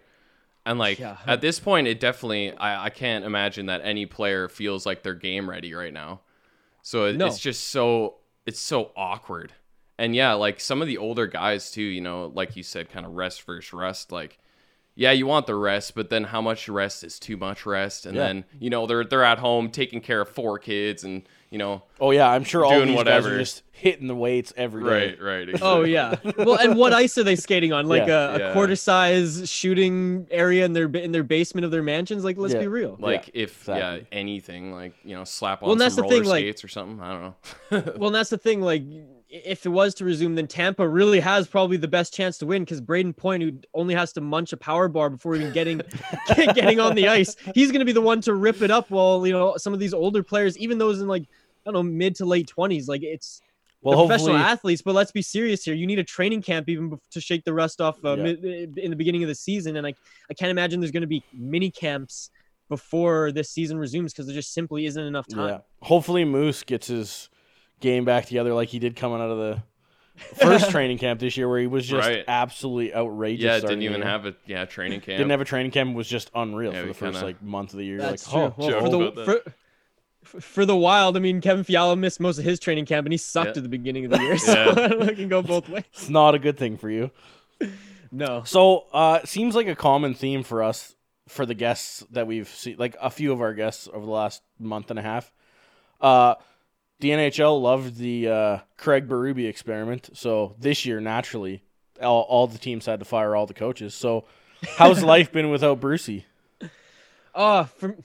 [0.66, 1.16] And like Yeah.
[1.26, 5.14] at this point, it definitely I, I can't imagine that any player feels like they're
[5.14, 6.20] game ready right now.
[6.82, 7.26] So it, No.
[7.26, 9.52] it's just so it's so awkward.
[9.98, 13.06] And yeah, like some of the older guys too, you know, like you said, kind
[13.06, 14.10] of rest versus rest.
[14.12, 14.38] Like,
[14.94, 18.04] yeah, you want the rest, but then how much rest is too much rest?
[18.06, 18.26] And Yeah.
[18.26, 21.82] then you know they're they're at home taking care of four kids, and you know,
[22.00, 25.16] Oh yeah, I'm sure all Doing these guys are just hitting the weights every day.
[25.18, 25.48] right, right.
[25.62, 26.26] Oh, exactly.
[26.32, 26.44] Oh yeah.
[26.44, 27.86] Well, and what ice are they skating on?
[27.86, 28.30] Like Yeah.
[28.32, 28.52] a, a Yeah.
[28.54, 32.24] quarter size shooting area in their in their basement of their mansions.
[32.24, 32.60] Like, let's Yeah.
[32.60, 32.96] be real.
[32.98, 36.22] like if yeah anything like you know slap on Well, and that's some the roller
[36.22, 38.60] thing, like- skates or something i don't know Well, and that's the thing.
[38.62, 38.82] Like,
[39.28, 42.64] if it was to resume, then Tampa really has probably the best chance to win
[42.64, 45.80] because Brayden Point, who only has to munch a power bar before even getting
[46.36, 48.90] getting on the ice, he's going to be the one to rip it up.
[48.90, 51.26] While you know some of these older players, even those in like I
[51.64, 53.40] don't know mid to late twenties, like it's
[53.82, 54.82] Well, professional athletes.
[54.82, 55.74] But let's be serious here.
[55.74, 58.22] You need a training camp even to shake the rust off uh, Yeah.
[58.22, 59.94] mid, in the beginning of the season, and I
[60.30, 62.30] I can't imagine there's going to be mini camps
[62.68, 65.48] before this season resumes because there just simply isn't enough time.
[65.48, 65.58] yeah.
[65.82, 67.28] Hopefully, Moose gets his
[67.80, 69.62] game back together like he did coming out of the
[70.36, 72.24] first training camp this year, where he was just Right.
[72.28, 73.44] absolutely outrageous.
[73.44, 75.94] yeah didn't even have a yeah training camp Didn't have a training camp.
[75.94, 77.98] Was just unreal Yeah, for the first kinda- like month of the year.
[77.98, 78.64] That's like, true.
[78.64, 79.54] oh, Well, for the for, f-
[80.24, 83.16] for the Wild, I mean, Kevin Fiala missed most of his training camp, and he
[83.18, 83.58] sucked Yeah.
[83.58, 84.38] at the beginning of the year.
[84.38, 84.74] So Yeah.
[85.08, 85.84] it can go both ways.
[85.92, 87.10] it's not a good thing for you.
[88.10, 88.42] No.
[88.44, 90.94] So, uh, it seems like a common theme for us
[91.28, 94.42] for the guests that we've seen, like a few of our guests over the last
[94.58, 95.32] month and a half.
[96.00, 96.34] Uh,
[97.00, 101.62] the NHL loved the uh, Craig Berube experiment, so this year naturally,
[102.02, 103.94] all, all the teams had to fire all the coaches.
[103.94, 104.24] So,
[104.76, 106.26] how's life been without Brucey?
[107.34, 107.96] Uh for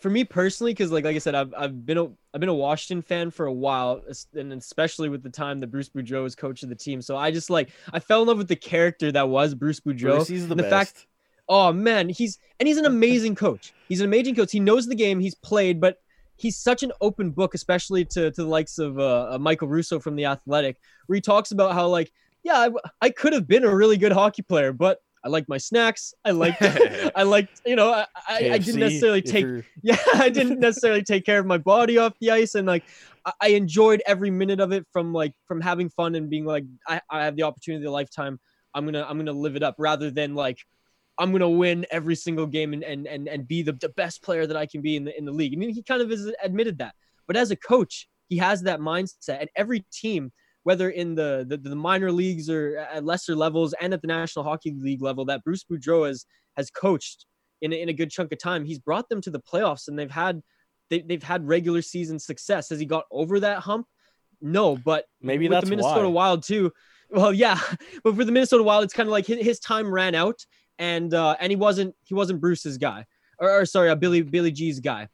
[0.00, 2.54] for me personally, because like like I said, I've I've been a I've been a
[2.54, 4.02] Washington fan for a while,
[4.34, 7.00] and especially with the time that Bruce Boudreau was coach of the team.
[7.02, 10.16] So I just like I fell in love with the character that was Bruce Boudreau.
[10.16, 10.96] Brucey's the, the best.
[10.96, 11.06] fact
[11.50, 13.74] Oh man, he's and he's an amazing coach.
[13.88, 14.52] He's an amazing coach.
[14.52, 15.18] He knows the game.
[15.18, 15.98] He's played, but
[16.36, 19.98] he's such an open book, especially to to the likes of uh, uh, Michael Russo
[19.98, 22.12] from the Athletic, where he talks about how like,
[22.44, 22.70] yeah, I,
[23.02, 26.14] I could have been a really good hockey player, but I liked my snacks.
[26.24, 29.46] I liked, I liked, you know, I, I, I didn't necessarily take
[29.82, 32.84] yeah, I didn't necessarily take care of my body off the ice, and like
[33.24, 36.64] I, I enjoyed every minute of it from like from having fun and being like
[36.86, 38.38] I, I have the opportunity of a lifetime.
[38.74, 40.58] I'm gonna I'm gonna live it up rather than like
[41.18, 44.46] I'm gonna win every single game and and and, and be the, the best player
[44.46, 45.52] that I can be in the in the league.
[45.54, 46.94] I mean, he kind of has admitted that.
[47.26, 49.40] But as a coach, he has that mindset.
[49.40, 50.32] And every team,
[50.64, 54.44] whether in the, the the minor leagues or at lesser levels and at the National
[54.44, 57.26] Hockey League level, that Bruce Boudreau has has coached
[57.62, 58.64] in a, in a good chunk of time.
[58.64, 60.42] He's brought them to the playoffs, and they've had
[60.90, 62.68] they, they've had regular season success.
[62.70, 63.86] Has he got over that hump?
[64.40, 66.28] No, but Maybe with that's the Minnesota why.
[66.28, 66.72] Wild too.
[67.10, 67.58] Well, yeah,
[68.04, 70.44] but for the Minnesota Wild, it's kind of like his, his time ran out,
[70.78, 73.06] and uh, and he wasn't he wasn't Bruce's guy,
[73.38, 75.08] or, or sorry, uh, Billy Billy G's guy,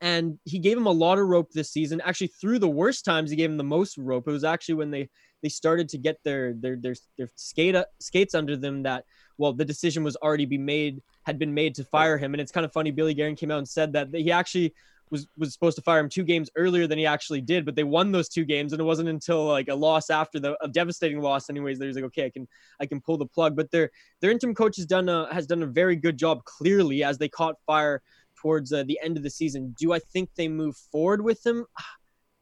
[0.00, 2.00] and he gave him a lot of rope this season.
[2.04, 4.26] Actually, through the worst times, he gave him the most rope.
[4.26, 5.08] It was actually when they
[5.42, 9.04] they started to get their their their their skate uh, skates under them that
[9.38, 12.52] well the decision was already be made had been made to fire him and it's
[12.52, 14.74] kind of funny billy Guerin came out and said that he actually
[15.10, 17.84] was was supposed to fire him two games earlier than he actually did but they
[17.84, 21.20] won those two games and it wasn't until like a loss after the a devastating
[21.20, 22.46] loss anyways that there's like okay i can
[22.80, 25.62] i can pull the plug but their their interim coach has done a has done
[25.62, 28.02] a very good job clearly as they caught fire
[28.40, 31.66] towards uh, the end of the season do i think they move forward with him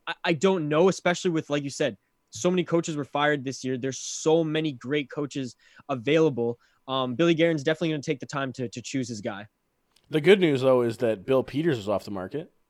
[0.07, 1.97] I, I don't know especially with like you said
[2.31, 3.79] so many coaches were fired this year.
[3.79, 5.57] There's so many great coaches
[5.89, 6.59] available.
[6.87, 9.47] Um, Billy Guerin's definitely going to take the time to, to choose his guy.
[10.11, 12.51] The good news though is that Bill Peters is off the market.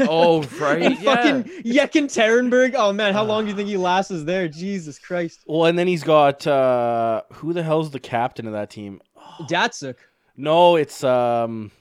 [0.00, 0.82] Oh, right.
[0.82, 1.14] And yeah.
[1.14, 2.74] fucking Yekaterinburg.
[2.76, 4.46] Oh man, how long do you think he lasts us there?
[4.46, 5.40] Jesus Christ.
[5.48, 9.00] Well, and then he's got uh who the hell's the captain of that team?
[9.48, 9.96] Datsyuk.
[10.36, 11.72] No, it's um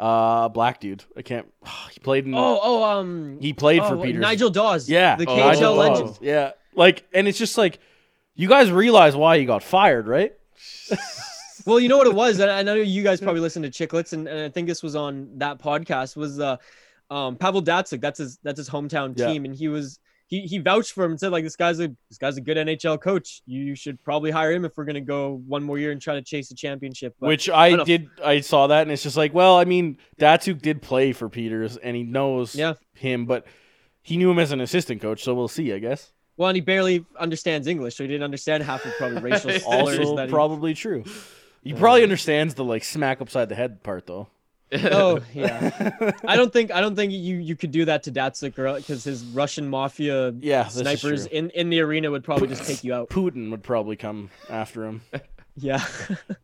[0.00, 1.04] uh black dude.
[1.16, 1.46] I can't.
[1.92, 2.34] He played in.
[2.34, 4.20] Oh, oh, um, he played oh, for what- Peters.
[4.22, 4.88] Nigel Dawes.
[4.88, 6.06] Yeah, the Oh, KHL Nigel legend.
[6.06, 6.18] Dawes.
[6.22, 7.78] Yeah, like, and it's just like,
[8.34, 10.32] you guys realize why he got fired, right?
[11.66, 12.40] Well, you know what it was.
[12.40, 15.28] I know you guys probably listened to Chiclets, and, and I think this was on
[15.38, 16.16] that podcast.
[16.16, 16.56] Was uh,
[17.10, 18.00] um, Pavel Datsyuk?
[18.00, 18.38] That's his.
[18.42, 19.26] That's his hometown Yeah.
[19.26, 19.98] team, and he was
[20.30, 22.56] he he vouched for him and said like this guy's a this guy's a good
[22.56, 23.42] NHL coach.
[23.46, 26.22] You should probably hire him if we're gonna go one more year and try to
[26.22, 27.14] chase a championship.
[27.20, 28.08] But Which I don't did.
[28.24, 31.76] I saw that, and it's just like, well, I mean, Datsyuk did play for Peters,
[31.76, 32.74] and he knows Yeah.
[32.94, 33.44] him, but
[34.02, 36.12] he knew him as an assistant coach, so we'll see, I guess.
[36.36, 39.98] well, and he barely understands English, so he didn't understand half of probably racial slurs
[39.98, 40.32] Also, that he.
[40.32, 41.04] probably true.
[41.62, 44.28] He probably understands the like smack upside the head part, though.
[44.92, 48.54] Oh yeah, I don't think I don't think you you could do that to Datsyuk
[48.76, 52.94] because his Russian mafia Yeah, snipers in in the arena would probably just take you
[52.94, 53.08] out.
[53.10, 55.02] Putin would probably come after him.
[55.56, 55.84] Yeah.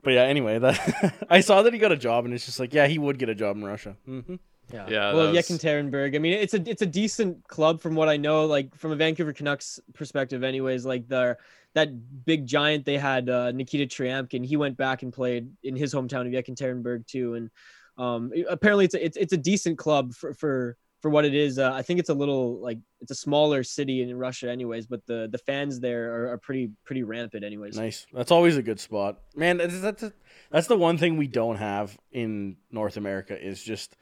[0.02, 2.74] But yeah, anyway, that I saw that he got a job, and it's just like,
[2.74, 3.96] yeah, he would get a job in Russia.
[4.04, 4.20] hmm
[4.72, 4.86] Yeah.
[4.88, 6.16] Yeah, Well, that was- Yekaterinburg.
[6.16, 8.46] I mean, it's a it's a decent club from what I know.
[8.46, 10.84] Like from a Vancouver Canucks perspective, anyways.
[10.84, 11.36] Like the
[11.74, 14.44] that big giant they had, uh, Nikita Tryamkin.
[14.44, 17.34] He went back and played in his hometown of Yekaterinburg too.
[17.34, 17.50] And
[17.98, 21.58] um, apparently, it's a, it's it's a decent club for for for what it is.
[21.58, 24.86] Uh, I think it's a little like it's a smaller city in Russia, anyways.
[24.86, 27.76] But the the fans there are, are pretty pretty rampant, anyways.
[27.76, 28.06] Nice.
[28.12, 29.58] That's always a good spot, man.
[29.58, 30.04] That's that's,
[30.50, 33.96] that's the one thing we don't have in North America is just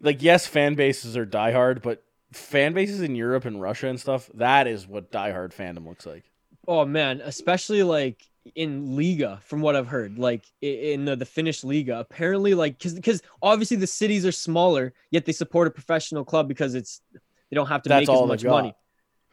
[0.00, 2.02] like yes, fan bases are diehard, but
[2.32, 4.28] fan bases in Europe and Russia and stuff.
[4.34, 6.24] That is what diehard fandom looks like.
[6.68, 8.22] Oh man, especially like
[8.54, 12.94] in Liiga, from what I've heard, like in the, the Finnish Liiga, apparently, like because
[12.94, 17.54] because obviously the cities are smaller, yet they support a professional club because it's they
[17.54, 18.74] don't have to That's make as much money.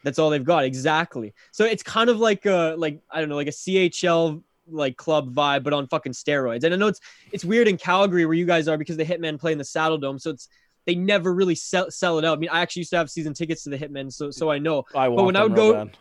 [0.03, 1.33] That's all they've got, exactly.
[1.51, 5.33] So it's kind of like a like I don't know, like a CHL like club
[5.33, 6.63] vibe, but on fucking steroids.
[6.63, 6.99] And I know it's
[7.31, 10.19] it's weird in Calgary where you guys are because the Hitmen play in the Saddledome,
[10.19, 10.49] so it's
[10.85, 12.37] they never really sell sell it out.
[12.37, 14.59] I mean, I actually used to have season tickets to the Hitmen, so so I
[14.59, 15.97] know I want when I would go- bad.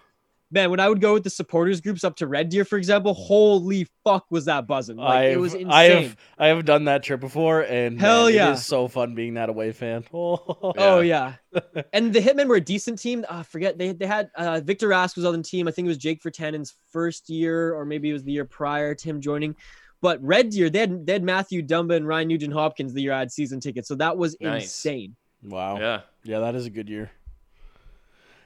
[0.53, 3.15] Man, when I would go with the supporters groups up to Red Deer, for example,
[3.15, 4.97] holy fuck was that buzzing.
[4.99, 5.71] Like I've, it was insane.
[5.71, 8.51] I have I have done that trip before, and Hell man, yeah.
[8.51, 10.05] it is so fun being that away fan.
[10.15, 11.35] Oh, Oh yeah.
[11.95, 13.25] and the Hitmen were a decent team.
[13.31, 15.67] I forget they they had uh, Victor Rask was on the team.
[15.69, 18.95] I think it was Jake Virtanen's first year, or maybe it was the year prior
[18.95, 19.57] to him joining.
[20.03, 23.13] But Red Deer, they had they had Mathew Dumba and Ryan Nugent Hopkins the year
[23.15, 23.89] I had season tickets.
[23.89, 24.65] So that was Nice.
[24.65, 25.17] insane.
[25.43, 25.79] wow.
[25.79, 26.01] Yeah.
[26.25, 27.11] Yeah, that is a good year.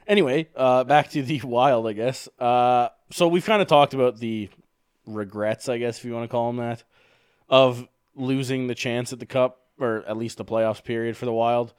[0.07, 2.29] Anyway, uh, back to the wild, I guess.
[2.39, 4.49] Uh, so we've kind of talked about the
[5.05, 6.83] regrets, I guess, if you want to call them that,
[7.49, 11.33] of losing the chance at the cup or at least the playoffs period for the
[11.33, 11.73] wild.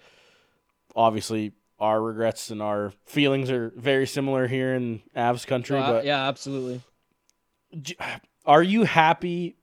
[0.94, 5.78] Obviously, our regrets and our feelings are very similar here in Avs country.
[5.78, 6.80] Uh, but yeah, absolutely.
[8.46, 9.56] are you happy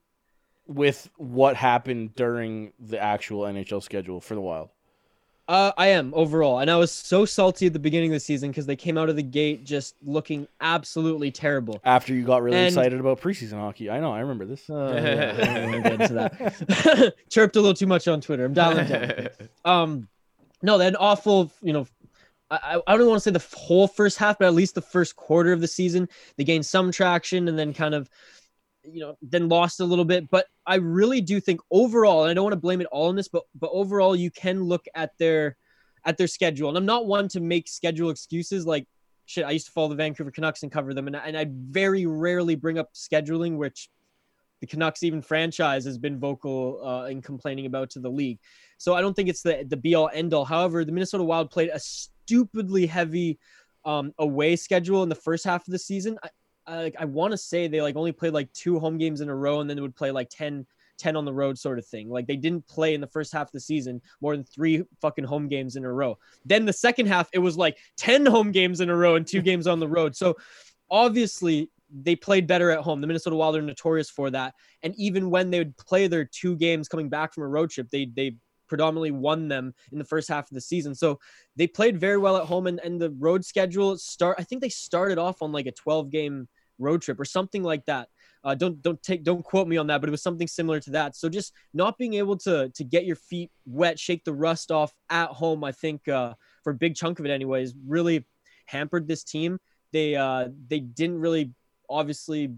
[0.67, 4.69] with what happened during the actual NHL schedule for the wild?
[5.47, 8.49] Uh, I am overall, and I was so salty at the beginning of the season
[8.49, 11.79] because they came out of the gate just looking absolutely terrible.
[11.84, 14.67] After you got really And- excited about preseason hockey, I know, I remember this.
[14.67, 14.93] Uh,
[15.38, 17.13] yeah, I get into that.
[17.29, 18.45] Chirped a little too much on Twitter.
[18.45, 19.27] I'm dialing down.
[19.65, 20.08] Um,
[20.63, 21.86] no, they had an awful, you know,
[22.49, 24.81] I, I I don't want to say the whole first half, but at least the
[24.81, 28.10] first quarter of the season, they gained some traction and then kind of,
[28.91, 30.30] you know, then lost a little bit.
[30.30, 33.15] But I really do think overall, and I don't want to blame it all on
[33.15, 35.58] this, but but overall, you can look at their
[36.06, 36.69] at their schedule.
[36.69, 38.88] And I'm not one to make schedule excuses like
[39.26, 39.45] shit.
[39.45, 42.56] I used to follow the Vancouver Canucks and cover them, and, and I very rarely
[42.56, 43.89] bring up scheduling, which
[44.62, 48.39] the Canucks even franchise has been vocal uh, in complaining about to the league.
[48.78, 50.45] So I don't think it's the the be all end all.
[50.45, 53.39] However, the Minnesota Wild played a stupidly heavy
[53.84, 56.17] um, away schedule in the first half of the season.
[56.24, 56.30] I,
[56.67, 59.36] I, I want to say they like only played like two home games in a
[59.36, 60.65] row, and then they would play like 10,
[60.97, 62.10] 10 on the road sort of thing.
[62.10, 65.25] Like they didn't play in the first half of the season more than three fucking
[65.25, 66.17] home games in a row.
[66.45, 69.41] Then the second half, it was like 10 home games in a row and two
[69.43, 70.15] games on the road.
[70.15, 70.36] So
[70.89, 73.01] obviously they played better at home.
[73.01, 74.56] The Minnesota Wild are notorious for that.
[74.84, 77.89] And even when they would play their two games coming back from a road trip,
[77.89, 80.95] they they predominantly won them in the first half of the season.
[80.95, 81.19] So
[81.56, 84.69] they played very well at home and, and the road schedule start I think they
[84.69, 86.47] started off on like a 12 game
[86.80, 88.10] road trip or something like that.
[88.43, 90.91] Uh, don't don't take don't quote me on that, but it was something similar to
[90.91, 91.15] that.
[91.15, 94.93] So just not being able to to get your feet wet, shake the rust off
[95.10, 98.25] at home, I think uh, for a big chunk of it, anyways, really
[98.67, 99.58] hampered this team.
[99.93, 101.54] They uh, they didn't really
[101.89, 102.54] obviously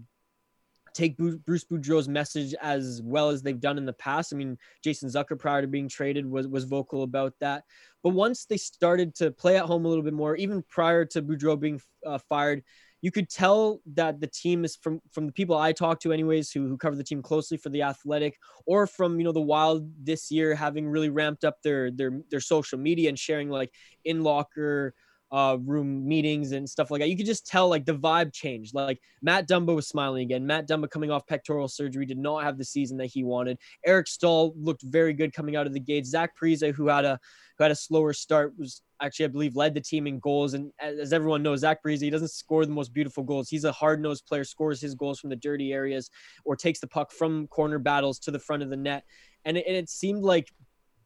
[0.98, 4.32] take Bruce Boudreau's message as well as they've done in the past.
[4.32, 7.64] I mean, Jason Zucker prior to being traded was was vocal about that.
[8.02, 11.22] But once they started to play at home a little bit more, even prior to
[11.22, 12.62] Boudreau being uh, fired,
[13.00, 16.50] you could tell that the team is from from the people I talk to, anyways,
[16.50, 19.88] who who cover the team closely for the Athletic, or from you know the Wild
[20.02, 23.72] this year having really ramped up their their their social media and sharing like
[24.04, 24.94] in locker
[25.30, 27.08] uh, room meetings and stuff like that.
[27.08, 28.74] You could just tell like the vibe changed.
[28.74, 30.46] Like Matt Dumba was smiling again.
[30.46, 33.58] Matt Dumba coming off pectoral surgery did not have the season that he wanted.
[33.84, 36.10] Eric Staal looked very good coming out of the gates.
[36.10, 37.18] Zach Parise, who had a
[37.58, 40.54] who had a slower start, was actually I believe led the team in goals.
[40.54, 43.48] And as everyone knows, Zach Parise he doesn't score the most beautiful goals.
[43.48, 46.10] He's a hard nosed player, scores his goals from the dirty areas
[46.44, 49.04] or takes the puck from corner battles to the front of the net.
[49.44, 50.50] And it, and it seemed like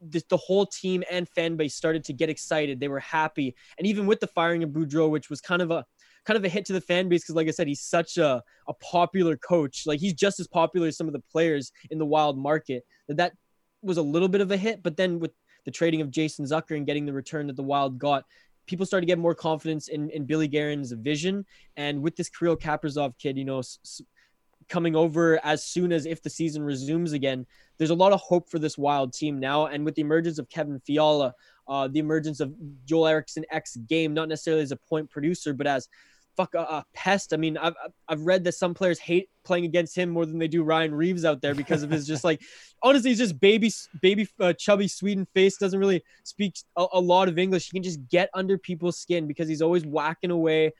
[0.09, 2.79] the, the whole team and fan base started to get excited.
[2.79, 5.85] They were happy, and even with the firing of Boudreau, which was kind of a
[6.25, 8.41] kind of a hit to the fan base because, like I said, he's such a,
[8.67, 9.83] a popular coach.
[9.85, 12.83] Like he's just as popular as some of the players in the wild market.
[13.07, 13.33] That that
[13.81, 15.31] was a little bit of a hit, but then with
[15.65, 18.25] the trading of Jason Zucker and getting the return that the Wild got,
[18.65, 21.45] people started to get more confidence in, in Billy Guerin's vision.
[21.77, 24.01] And with this Kirill Kaprizov kid, you know, s-
[24.69, 27.45] coming over as soon as if the season resumes again.
[27.77, 29.67] There's a lot of hope for this wild team now.
[29.67, 31.33] And with the emergence of Kevin Fiala,
[31.67, 32.53] uh, the emergence of
[32.85, 35.87] Joel Eriksson Ek's game, not necessarily as a point producer, but as
[36.35, 37.33] fuck a, a, pest.
[37.33, 37.75] I mean, I've
[38.07, 41.25] I've read that some players hate playing against him more than they do Ryan Reaves
[41.25, 42.41] out there because of his just like
[42.83, 45.57] honestly, he's just baby baby uh, chubby Sweden face.
[45.57, 47.65] Doesn't really speak a, a, lot of English.
[47.65, 50.73] He can just get under people's skin because he's always whacking away.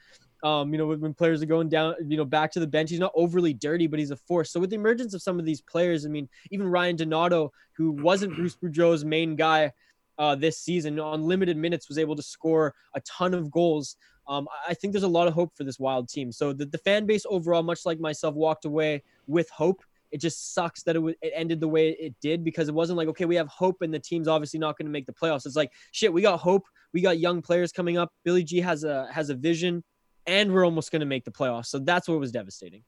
[0.44, 3.00] Um, you know, when players are going down, you know, back to the bench, he's
[3.00, 4.52] not overly dirty, but he's a force.
[4.52, 7.92] So with the emergence of some of these players, I mean, even Ryan Donato, who
[7.92, 9.72] wasn't Bruce Boudreau's main guy
[10.18, 13.96] uh, this season, on limited minutes, was able to score a ton of goals.
[14.28, 16.32] Um, I think there's a lot of hope for this wild team.
[16.32, 19.82] So the, the fan base overall, much like myself, walked away with hope.
[20.12, 22.98] It just sucks that it, w- it ended the way it did because it wasn't
[22.98, 25.46] like, okay, we have hope and the team's obviously not going to make the playoffs.
[25.46, 26.64] It's like, shit, we got hope.
[26.94, 28.12] We got young players coming up.
[28.24, 29.84] Billy G has a has a vision
[30.28, 31.68] and we're almost going to make the playoffs.
[31.68, 32.84] So that's what was devastating.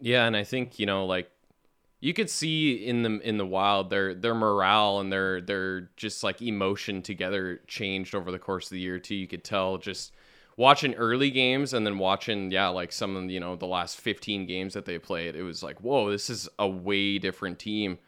[0.00, 1.30] Yeah, and I think you know, like
[2.00, 6.22] you could see in the in the wild their their morale and their their just
[6.22, 9.14] like emotion together changed over the course of the year too.
[9.14, 10.12] You could tell just
[10.56, 14.46] watching early games and then watching yeah like some of you know the last 15
[14.46, 17.98] games that they played it was like whoa this is a way different team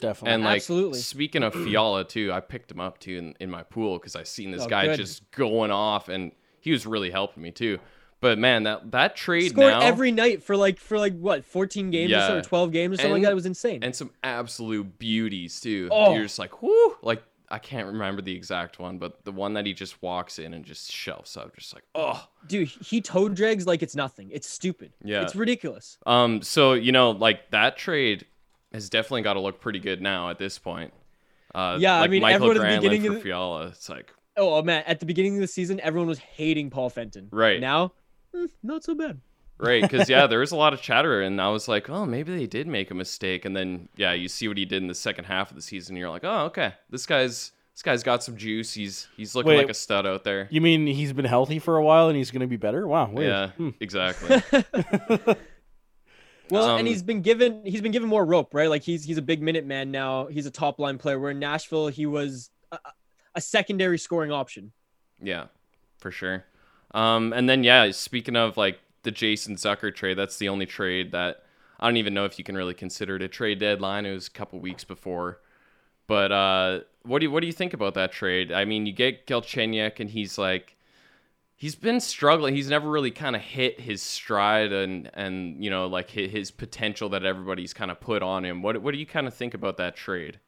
[0.00, 0.98] definitely and like Absolutely.
[0.98, 4.22] speaking of fiala too i picked him up too in, in my pool because i
[4.22, 4.96] seen this Oh, guy good.
[4.96, 7.78] just going off and he was really helping me too
[8.20, 11.90] but man that that trade Scored now every night for like for like what 14
[11.90, 12.38] games or, so, Yeah.
[12.38, 13.32] or 12 games or something And- like that.
[13.32, 13.82] It was insane.
[13.82, 15.88] and some absolute beauties too.
[15.90, 16.14] Oh.
[16.14, 16.96] You're just like, whoo!
[17.02, 20.54] Like I can't remember the exact one, but the one that he just walks in
[20.54, 24.30] and just shelves up, just like, oh, Dude, he toe drags like it's nothing.
[24.32, 24.92] It's stupid.
[25.02, 25.22] Yeah.
[25.22, 25.98] It's ridiculous.
[26.06, 26.42] um.
[26.42, 28.26] So you know, like that trade
[28.72, 30.92] has definitely got to look pretty good now at this point.
[31.52, 33.66] Uh, Yeah, I mean, Michael everyone at the beginning for of the- Fiala.
[33.66, 37.26] It's like, oh, man, at the beginning of the season, everyone was hating Paul Fenton.
[37.32, 37.58] Right.
[37.60, 37.92] Now,
[38.34, 39.20] hmm, not so bad.
[39.58, 39.82] right?
[39.82, 42.46] Because yeah, there was a lot of chatter, and I was like, oh, maybe they
[42.46, 43.44] did make a mistake.
[43.44, 45.94] And then yeah, you see what he did in the second half of the season.
[45.94, 48.72] And you're like, oh, okay, this guy's this guy's got some juice.
[48.74, 49.58] He's he's looking Wait.
[49.58, 50.48] like a stud out there.
[50.50, 52.86] You mean he's been healthy for a while and he's going to be better?
[52.86, 53.10] Wow.
[53.10, 53.28] Weird.
[53.28, 53.70] Yeah, Hmm.
[53.80, 54.42] exactly.
[56.50, 58.68] Well, Um, and he's been given he's been given more rope, right?
[58.68, 60.26] Like he's he's a big minute man now.
[60.26, 61.16] He's a top line player.
[61.18, 62.78] Where in Nashville, he was a,
[63.36, 64.72] a secondary scoring option.
[65.22, 65.44] Yeah,
[65.98, 66.44] for sure.
[66.92, 71.12] Um, and then yeah, speaking of like the Jason Zucker trade, that's the only trade
[71.12, 71.44] that
[71.78, 74.06] I don't even know if you can really consider it a trade deadline.
[74.06, 75.40] It was a couple weeks before
[76.06, 78.52] But uh, what do you what do you think about that trade?
[78.52, 80.76] I mean, you get Galchenyuk, and he's like,
[81.56, 82.54] he's been struggling.
[82.56, 86.50] He's never really kind of hit his stride and and you know like his, his
[86.52, 88.62] potential that everybody's kind of put on him.
[88.62, 90.40] What what do you kind of think about that trade?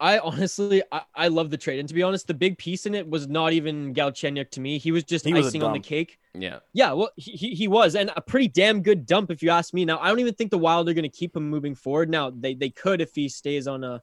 [0.00, 2.94] I honestly, I, I love the trade, and to be honest, the big piece in
[2.94, 4.78] it was not even Galchenyuk to me.
[4.78, 6.18] He was just He was icing on the cake.
[6.34, 9.74] Yeah, Yeah, well, he, he was, and a pretty damn good dump, if you ask
[9.74, 9.84] me.
[9.84, 12.08] Now, I don't even think the Wild are going to keep him moving forward.
[12.08, 14.00] Now, they they could if he stays on a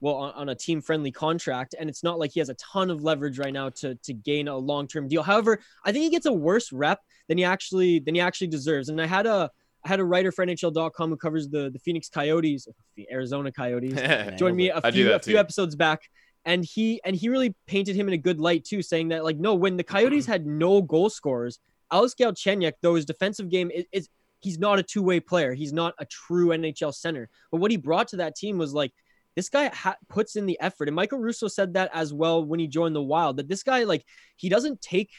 [0.00, 2.90] well on, on a team friendly contract, and it's not like he has a ton
[2.90, 5.24] of leverage right now to to gain a long term deal.
[5.24, 8.88] However, I think he gets a worse rep than he actually than he actually deserves.
[8.88, 9.50] And I had a
[9.84, 12.66] I had a writer for NHL.com who covers the the Phoenix Coyotes,
[12.96, 13.94] the Arizona Coyotes.
[14.38, 16.02] Joined me a I do few a few episodes back
[16.44, 19.38] and he and he really painted him in a good light too saying that like
[19.38, 21.58] no when the coyotes had no goal scorers
[21.90, 24.08] alex galchenyuk though his defensive game is, is
[24.44, 25.54] he's not a two-way player.
[25.54, 27.28] He's not a true nhl center.
[27.50, 28.92] But what he brought to that team was like
[29.36, 30.88] this guy ha- puts in the effort.
[30.88, 33.84] And michael russo said that as well when he joined the wild that this guy
[33.84, 34.04] like
[34.36, 35.10] he doesn't take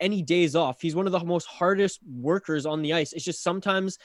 [0.00, 0.80] any days off.
[0.80, 3.12] He's one of the most hardest workers on the ice.
[3.12, 3.98] It's just sometimes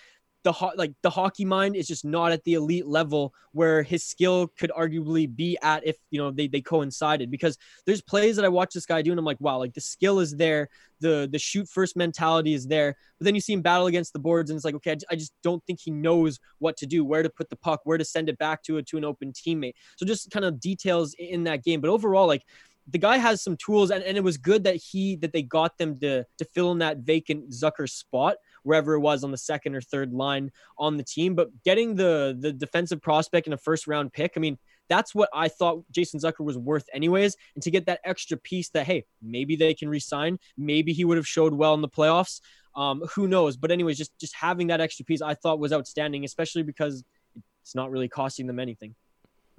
[0.44, 4.06] the ho- like the hockey mind is just not at the elite level where his
[4.06, 7.30] skill could arguably be at if you know they, they coincided.
[7.30, 9.82] Because there's plays that I watch this guy do and I'm like wow like the
[9.82, 10.70] skill is there.
[11.02, 12.96] The the shoot first mentality is there.
[13.18, 15.34] But then you see him battle against the boards and it's like okay I just
[15.44, 18.30] don't think he knows what to do where to put the puck where to send
[18.30, 19.74] it back to a to an open teammate.
[19.98, 21.82] So just kind of details in that game.
[21.82, 22.44] But overall like
[22.92, 25.78] the guy has some tools and, and it was good that he that they got
[25.78, 29.76] them to to fill in that vacant Zucker spot wherever it was on the second
[29.76, 31.36] or third line on the team.
[31.36, 35.30] But getting the the defensive prospect in a first round pick, I mean, that's what
[35.34, 37.36] I thought Jason Zucker was worth anyways.
[37.56, 41.18] And to get that extra piece that hey, maybe they can resign, maybe he would
[41.18, 42.42] have showed well in the playoffs.
[42.76, 43.58] Um, who knows?
[43.58, 47.04] But anyways, just just having that extra piece I thought was outstanding, especially because
[47.62, 48.96] it's not really costing them anything.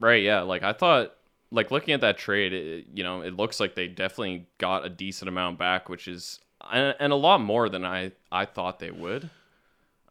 [0.00, 0.40] Right, yeah.
[0.40, 1.14] Like I thought
[1.50, 4.88] like looking at that trade, it, you know, it looks like they definitely got a
[4.88, 6.40] decent amount back, which is
[6.70, 9.30] and, and a lot more than I I thought they would.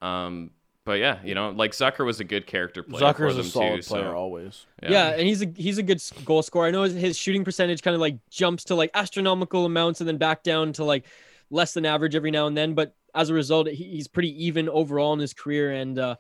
[0.02, 0.52] Um
[0.86, 3.82] but yeah, you know, like Zucker was a good character player Zucker's for a solid
[3.84, 4.66] too, player so, always.
[4.82, 5.10] Yeah.
[5.10, 6.68] and he's a he's a good s- goal scorer.
[6.68, 10.08] I know his, his shooting percentage kind of like jumps to like astronomical amounts and
[10.08, 11.06] then back down to like
[11.52, 12.74] less than average every now and then.
[12.74, 15.72] But as a result, he, he's pretty even overall in his career.
[15.72, 16.16] And uh,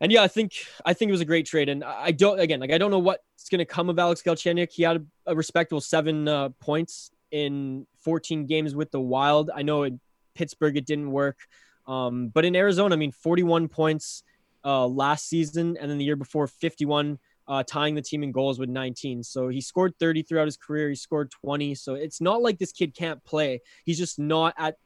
[0.00, 0.52] and yeah, I think
[0.84, 1.68] I think it was a great trade.
[1.68, 4.72] And I don't again like I don't know what's gonna come of Alex Galchenyuk.
[4.72, 9.50] He had a, a respectable seven uh, points in 14 games with the Wild.
[9.54, 10.00] I know in
[10.34, 11.38] Pittsburgh it didn't work,
[11.86, 14.22] um, but in Arizona, I mean, 41 points
[14.64, 18.58] uh, last season, and then the year before, 51, uh, tying the team in goals
[18.58, 19.22] with 19.
[19.22, 20.88] So he scored 30 throughout his career.
[20.88, 21.74] He scored 20.
[21.74, 23.60] So it's not like this kid can't play.
[23.84, 24.76] He's just not at,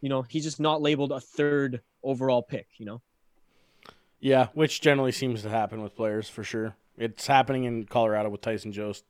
[0.00, 2.68] you know, he's just not labeled a third overall pick.
[2.78, 3.02] You know.
[4.20, 6.76] Yeah, which generally seems to happen with players for sure.
[6.96, 9.04] It's happening in Colorado with Tyson Jost.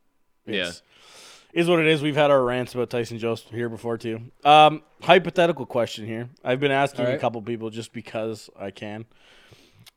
[0.44, 0.82] It's,
[1.52, 2.02] Is what it is.
[2.02, 4.20] We've had our rants about Tyson Jost here before too.
[4.44, 6.28] Um, hypothetical question here.
[6.44, 9.07] I've been asking All a couple people just because I can.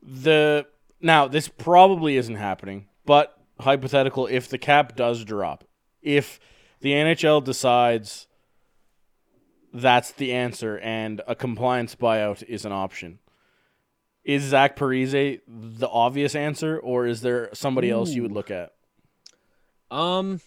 [0.01, 0.67] The
[1.01, 5.65] now this probably isn't happening, but hypothetical if the cap does drop,
[6.01, 6.39] if
[6.81, 8.27] the NHL decides
[9.73, 13.19] that's the answer and a compliance buyout is an option.
[14.29, 18.73] Is Zach Parise the obvious answer, or is there somebody else you would look at?
[19.89, 20.39] Um,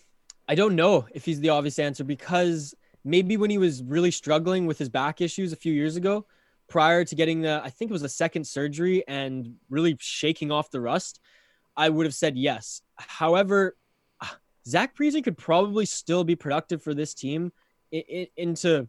[0.47, 4.66] I don't know if he's the obvious answer because maybe when he was really struggling
[4.66, 6.26] with his back issues a few years ago,
[6.68, 10.70] prior to getting the, I think it was the second surgery and really shaking off
[10.70, 11.18] the rust,
[11.76, 12.83] I would have said yes.
[12.99, 13.76] However,
[14.64, 17.51] Zach Parise could probably still be productive for this team
[17.91, 18.87] into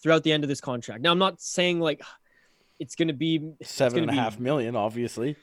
[0.00, 1.02] throughout the end of this contract.
[1.02, 2.02] Now, I'm not saying like
[2.78, 5.36] it's going to be Seven and a gonna half million, obviously.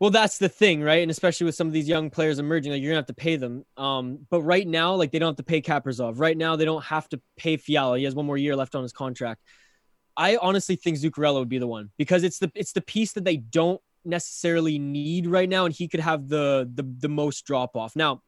[0.00, 1.02] well, that's the thing, right?
[1.02, 3.36] And especially with some of these young players emerging, like you're gonna have to pay
[3.36, 3.64] them.
[3.76, 6.20] Um, but right now, like they don't have to pay Kaprizov.
[6.20, 7.98] Right now, they don't have to pay Fiala.
[7.98, 9.42] He has one more year left on his contract.
[10.16, 13.24] I honestly think Zuccarello would be the one because it's the it's the piece that
[13.24, 17.76] they don't necessarily need right now, and he could have the the the most drop
[17.76, 17.94] off.
[17.94, 18.22] Now,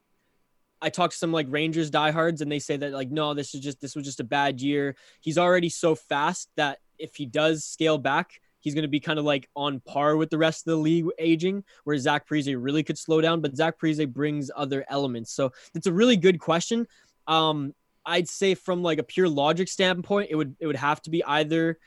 [0.82, 3.60] I talked to some like Rangers diehards, and they say that like no, this is
[3.60, 4.96] just this was just a bad year.
[5.20, 9.18] He's already so fast that if he does scale back, he's going to be kind
[9.18, 12.82] of like on par with the rest of the league aging, where Zach Parise really
[12.82, 13.40] could slow down.
[13.40, 16.86] But Zach Parise brings other elements, so it's a really good question.
[17.26, 17.74] Um,
[18.06, 21.24] I'd say from like a pure logic standpoint, it would it would have to be
[21.24, 21.78] either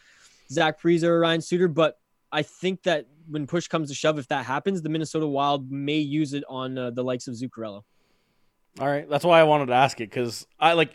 [0.50, 1.98] Zach Parise or Ryan Suter, but
[2.32, 6.00] I think that when push comes to shove, if that happens, the Minnesota Wild may
[6.00, 7.84] use it on uh, the likes of Zuccarello.
[8.80, 10.94] All right, that's why I wanted to ask it because I like.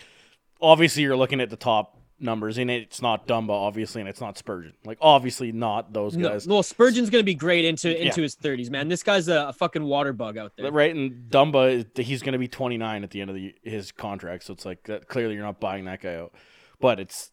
[0.60, 4.36] Obviously, you're looking at the top numbers, and it's not Dumba, obviously, and it's not
[4.38, 4.72] Spurgeon.
[4.84, 6.46] Like, obviously, not those guys.
[6.46, 8.06] no, Spurgeon's gonna be great into Yeah.
[8.06, 8.88] into his 30s, man.
[8.88, 10.70] This guy's a, a fucking water bug out there.
[10.72, 14.44] Right, and Dumba, he's going to be 29 at the end of the, his contract,
[14.44, 15.06] so it's like that.
[15.08, 16.32] Clearly, you're not buying that guy out.
[16.80, 17.30] But it's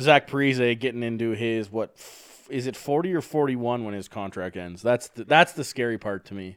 [0.00, 4.56] Zach Parise getting into his what f- is it 40 or 41 when his contract
[4.56, 4.82] ends?
[4.82, 6.56] That's the, that's the scary part to me.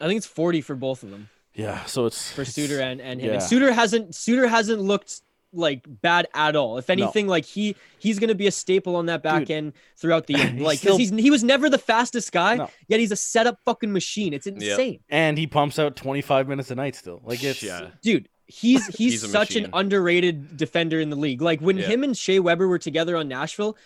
[0.00, 3.20] I think it's 40 for both of them, Yeah, so it's for Suter and, and
[3.20, 3.28] him.
[3.28, 3.34] yeah.
[3.34, 5.20] And Suter hasn't Suter hasn't looked
[5.56, 6.78] like bad at all.
[6.78, 9.50] If anything, like he he's gonna be a staple on that back Dude.
[9.50, 10.46] end throughout the year.
[10.48, 12.70] He's Like 'cause still- he's he was never the fastest guy, No.
[12.88, 14.32] yet he's a setup fucking machine.
[14.32, 15.00] It's insane.
[15.08, 17.20] and he pumps out 25 minutes a night still.
[17.24, 17.88] Like it's yeah.
[18.02, 21.86] dude he's he's, He's a such an underrated defender in the league like when Yeah.
[21.86, 23.76] him and Shea Weber were together on Nashville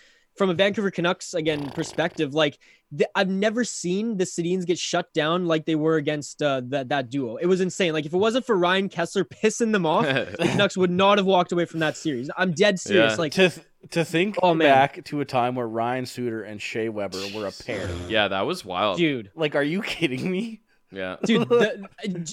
[0.41, 2.59] from a Vancouver Canucks again perspective like
[2.97, 6.89] th- I've never seen the Sedins get shut down like they were against uh, that
[6.89, 10.07] that duo it was insane like if it wasn't for Ryan Kesler pissing them off
[10.07, 13.17] the Canucks would not have walked away from that series I'm dead serious Yeah.
[13.19, 14.67] like to th- to think Oh, man.
[14.69, 17.87] back to a time where Ryan Suter and Shea Weber were a pair.
[18.09, 18.97] yeah, that was wild.
[18.97, 20.63] dude Like, are you kidding me?
[20.91, 21.17] Yeah.
[21.25, 21.87] dude the,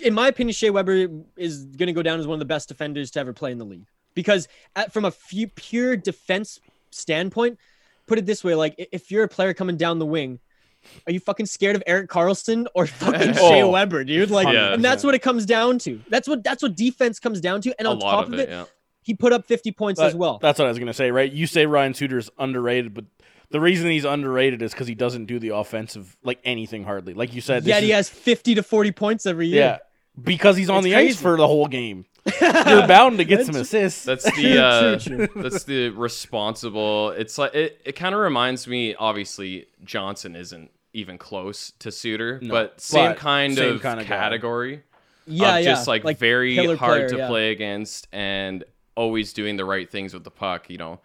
[0.05, 2.70] in my opinion Shea Weber is going to go down as one of the best
[2.70, 4.47] defenders to ever play in the league because
[4.78, 7.60] at, from a few pure defense standpoint
[8.08, 10.39] put it this way like if you're a player coming down the wing
[11.05, 13.49] are you fucking scared of Erik Karlsson or fucking Oh.
[13.49, 14.30] Shea Weber, dude?
[14.30, 14.74] Like, Yeah.
[14.74, 15.99] and that's what it comes down to.
[16.10, 17.76] That's what that's what defense comes down to.
[17.78, 18.66] And on top of of it, it, yeah.
[19.01, 20.39] he put up 50 points as well.
[20.41, 21.32] That's what I was gonna say, right?
[21.32, 23.05] You say Ryan Suter's underrated, but
[23.49, 27.14] the reason he's underrated is because he doesn't do the offensive like anything hardly.
[27.14, 29.80] Like you said, yeah, Yet he has 50 to 40 points every yeah, year.
[30.22, 31.09] Because he's on It's the crazy.
[31.09, 32.05] ice for the whole game.
[32.41, 34.03] You're bound to get some assists.
[34.03, 35.41] That's the uh, true, true.
[35.41, 37.11] that's the responsible.
[37.11, 37.82] It's like it.
[37.86, 38.95] It kind of reminds me.
[38.95, 44.03] Obviously, Johnson isn't even close to Suter, No, but same but kind same of kinda
[44.03, 44.07] guy.
[44.07, 44.84] category.
[45.26, 45.72] Yeah, of yeah.
[45.72, 47.28] just like, very hard player, to yeah.
[47.28, 48.63] play against and
[48.95, 50.70] always doing the right things with the puck.
[50.70, 50.99] You know,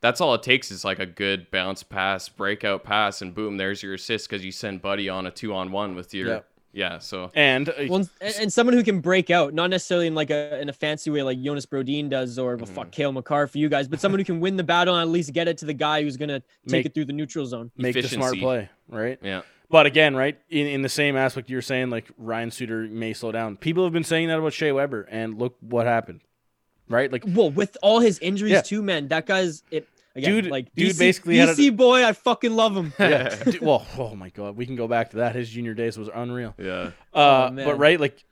[0.00, 3.82] that's all it takes is like a good bounce pass, breakout pass, and boom, there's
[3.82, 6.40] your assist because you send Buddy on a two on one with your Yeah.
[6.74, 6.98] Yeah.
[6.98, 10.30] So and uh, Well, and, and someone who can break out, not necessarily in like
[10.30, 12.74] a in a fancy way like Jonas Brodin does or well, Mm-hmm.
[12.74, 15.12] fuck Cale Makar for you guys, but someone who can win the battle and at
[15.12, 17.70] least get it to the guy who's gonna take Make- it through the neutral zone.
[17.76, 19.18] make the smart play, right?
[19.22, 23.12] yeah, But again, right in, in the same aspect you're saying, like Ryan Suter may
[23.12, 23.56] slow down.
[23.58, 26.20] People have been saying that about Shea Weber, and look what happened,
[26.88, 27.12] right?
[27.12, 28.62] Like Well, with all his injuries Yeah.
[28.62, 29.86] too, man, that guy's it.
[30.14, 32.92] Again, Dude- like dude BC, basically had a- BC boy, I fucking love him.
[32.98, 35.34] yeah, dude, well, oh my god, we can go back to that.
[35.34, 36.54] His junior days was unreal.
[36.58, 38.22] yeah, Uh, Oh, but right, like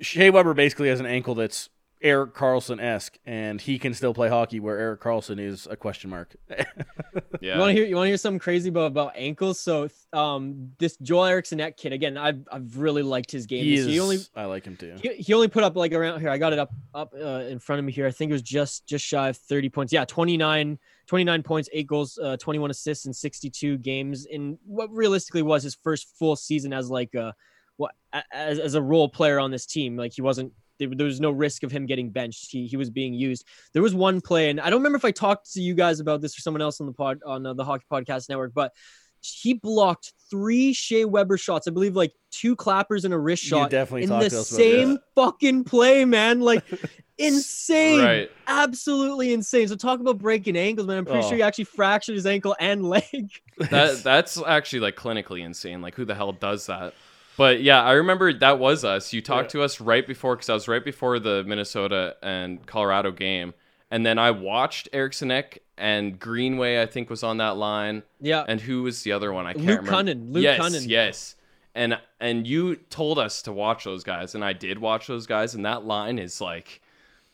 [0.00, 1.68] Shea Weber basically has an ankle that's
[2.00, 6.10] Erik Karlsson esque, and he can still play hockey where Erik Karlsson is a question
[6.10, 6.36] mark.
[6.50, 7.54] yeah.
[7.54, 7.86] You want to hear?
[7.86, 9.60] You want to hear something crazy about about ankles?
[9.60, 12.16] So, um, this Joel Eriksson kid again.
[12.16, 13.64] I've I've really liked his game.
[13.64, 13.86] he is.
[13.86, 14.96] He only I like him too.
[15.02, 16.30] he, he only put up like around here.
[16.30, 18.06] I got it up up uh, in front of me here.
[18.06, 19.92] I think it was just just shy of 30 points.
[19.92, 20.78] Yeah, 29
[21.08, 25.74] 29 points, 8 goals, uh, 21 assists in 62 games in what realistically was his
[25.74, 27.34] first full season as like a
[27.78, 27.92] what
[28.32, 29.96] as, as a role player on this team.
[29.96, 32.50] Like he wasn't there, there was no risk of him getting benched.
[32.50, 33.44] He he was being used.
[33.72, 36.20] There was one play and I don't remember if I talked to you guys about
[36.20, 38.72] this or someone else on the pod on uh, the Hockey Podcast Network, but
[39.20, 41.66] he blocked three Shea Weber shots.
[41.66, 44.32] I believe like two clappers and a wrist You shot definitely in the to us
[44.32, 46.40] about same fucking play, man.
[46.40, 46.64] Like
[47.18, 48.30] insane, Right.
[48.46, 49.66] absolutely insane.
[49.66, 50.98] So talk about breaking ankles, man.
[50.98, 51.28] I'm pretty Oh.
[51.28, 53.30] sure he actually fractured his ankle and leg.
[53.58, 55.82] that that's actually like clinically insane.
[55.82, 56.94] Like who the hell does that?
[57.38, 59.12] But yeah, I remember that was us.
[59.14, 59.60] You talked Yeah.
[59.60, 63.54] to us right before because I was right before the Minnesota and Colorado game,
[63.90, 66.82] and then I watched Ek and Greenway.
[66.82, 69.46] I think was on that line, Yeah, and who was the other one?
[69.46, 70.12] I can't Luke remember.
[70.12, 70.32] Kunin.
[70.34, 70.88] Luke yes, Kunin.
[70.88, 71.34] yes.
[71.74, 75.54] And and you told us to watch those guys, and I did watch those guys,
[75.54, 76.82] and that line is like,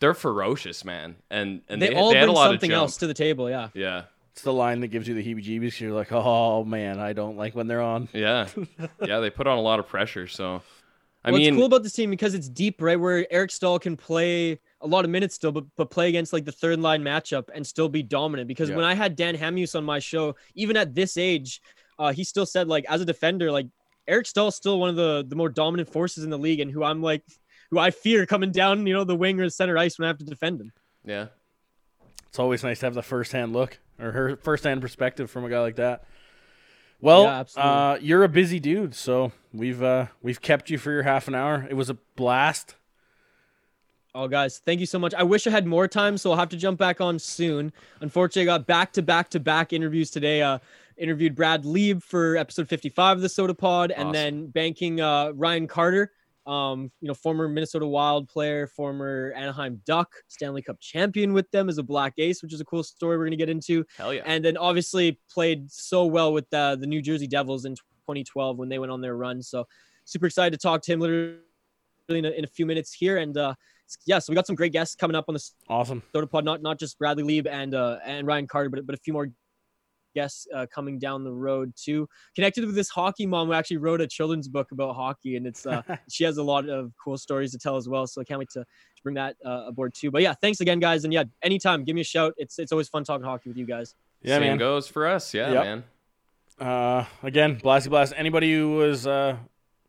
[0.01, 1.17] they're ferocious, man.
[1.31, 3.49] And and they, they, all they bring something else to the table.
[3.49, 3.69] Yeah.
[3.73, 4.03] Yeah,
[4.35, 5.79] It's the line that gives you the heebie-jeebies.
[5.79, 8.09] You're like, oh man, I don't like when they're on.
[8.13, 8.49] yeah,
[9.01, 9.21] yeah.
[9.21, 10.27] They put on a lot of pressure.
[10.27, 10.61] So,
[11.25, 12.99] I What's mean, it's cool about this team because it's deep, right?
[12.99, 16.45] Where Eric Staal can play a lot of minutes still, but but play against like
[16.45, 18.49] the third line matchup and still be dominant.
[18.49, 18.77] Because Yeah.
[18.77, 21.63] when I had Dan Hamhuis on my show, even at this age,
[22.01, 23.69] uh, he still said like as a defender, like
[24.09, 26.73] Eric Staal is still one of the the more dominant forces in the league, and
[26.73, 27.23] who I'm like,
[27.71, 30.09] who I fear coming down, you know, the wing or the center ice when I
[30.09, 30.73] have to defend him.
[31.05, 31.27] yeah.
[32.29, 35.61] It's always nice to have the first-hand look or her first-hand perspective from a guy
[35.61, 36.05] like that.
[37.01, 41.03] Well, Yeah, uh, you're a busy dude, so we've uh, we've kept you for your
[41.03, 41.67] half an hour.
[41.69, 42.77] It was a blast.
[44.17, 45.13] Oh, guys, thank you so much.
[45.13, 47.73] I wish I had more time, so I'll have to jump back on soon.
[48.01, 50.41] Unfortunately, I got back to back to back interviews today.
[50.41, 50.61] Uh,
[50.97, 55.67] interviewed Brad Lieb for episode 55 of the Soda Pod, and then banking uh, Ryan
[55.67, 56.13] Carter
[56.47, 61.69] Um, you know, former Minnesota Wild player, former Anaheim Duck, Stanley Cup champion with them
[61.69, 63.85] as a Black Ace, which is a cool story we're gonna get into.
[63.97, 64.23] Hell yeah.
[64.27, 68.69] And then obviously played so well with uh, the New Jersey Devils in 2012 when
[68.69, 69.43] they went on their run.
[69.43, 69.67] So
[70.05, 71.39] super excited to talk to him literally
[72.09, 73.19] in a, in a few minutes here.
[73.19, 73.55] And uh,
[74.07, 75.55] yeah, so we got some great guests coming up on this.
[75.69, 76.03] Awesome.
[76.13, 78.99] Soda Pod, not not just Bradley Lieb and uh, and Ryan Carter, but but a
[78.99, 79.29] few more
[80.15, 82.09] guests uh, coming down the road too.
[82.35, 85.67] Connected with this hockey mom who actually wrote a children's book about hockey, and it's
[85.67, 88.07] uh, she has a lot of cool stories to tell as well.
[88.07, 90.11] So I can't wait to, to bring that uh, aboard too.
[90.11, 92.35] But yeah, thanks again, guys, and yeah, anytime, give me a shout.
[92.37, 93.95] It's it's always fun talking hockey with you guys.
[94.23, 94.59] Yeah, Same man.
[94.59, 95.35] goes for us.
[95.35, 95.65] Yeah, Yep.
[95.65, 95.85] man.
[96.59, 98.15] Uh, again, Blasty Blast.
[98.17, 99.37] Anybody who was uh,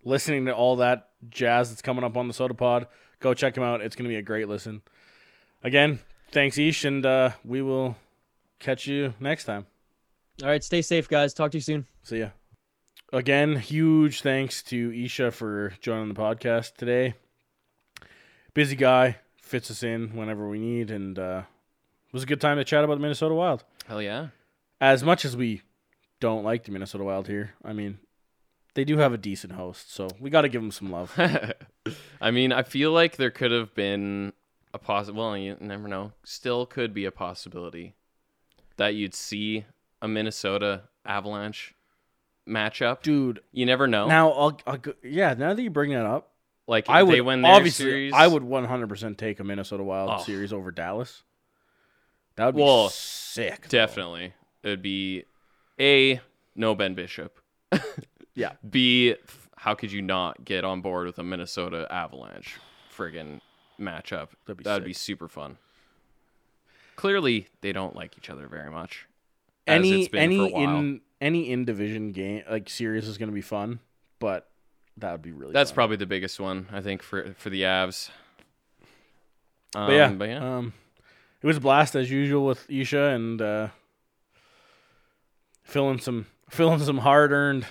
[0.03, 2.87] listening to all that jazz that's coming up on the Soda Pod,
[3.19, 3.81] go check him out.
[3.81, 4.81] It's going to be a great listen.
[5.63, 5.99] Again,
[6.31, 7.95] thanks, Ish, and uh, we will
[8.59, 9.67] catch you next time.
[10.43, 11.33] All right, stay safe, guys.
[11.33, 11.85] Talk to you soon.
[12.03, 12.29] See ya.
[13.13, 17.13] Again, huge thanks to Isha for joining the podcast today.
[18.53, 21.43] Busy guy, fits us in whenever we need, and uh,
[22.07, 23.63] it was a good time to chat about the Minnesota Wild.
[23.87, 24.27] Hell yeah.
[24.81, 25.61] As much as we
[26.19, 27.99] don't like the Minnesota Wild here, I mean,
[28.73, 31.17] they do have a decent host, so we got to give them some love.
[32.21, 34.33] I mean, I feel like there could have been
[34.73, 35.23] a possible.
[35.23, 36.11] Well, you never know.
[36.25, 37.93] Still could be a possibility
[38.75, 39.63] that you'd see
[40.05, 41.73] a Minnesota Avalanche
[42.47, 43.01] matchup.
[43.01, 44.07] Dude, You never know.
[44.07, 46.31] now I'll, I'll go, yeah, now that you bring that up,
[46.67, 48.13] like I would they win obviously series.
[48.13, 50.23] I would 100% take a Minnesota Wild Oh.
[50.23, 51.23] series over Dallas.
[52.35, 53.67] That would be Well, sick.
[53.69, 54.33] definitely.
[54.63, 55.25] It would be
[55.79, 56.21] a
[56.55, 57.39] no Ben Bishop.
[58.37, 58.51] Yeah.
[58.69, 59.15] B,
[59.55, 62.57] how could you not get on board with a Minnesota Avalanche
[62.93, 63.39] friggin'
[63.79, 64.27] matchup?
[64.45, 65.57] That'd be That'd be super fun.
[66.97, 69.07] Clearly, they don't like each other very much.
[69.67, 70.77] Any it's been any for a while.
[70.79, 73.79] in any in division game like series is going to be fun,
[74.19, 74.49] but
[74.97, 75.53] that would be really.
[75.53, 75.75] That's fun.
[75.75, 78.09] probably the biggest one I think for for the Avs.
[79.75, 80.73] Um, But yeah, but yeah, um,
[81.41, 83.67] it was a blast as usual with Isha and uh,
[85.63, 87.65] filling some filling some hard earned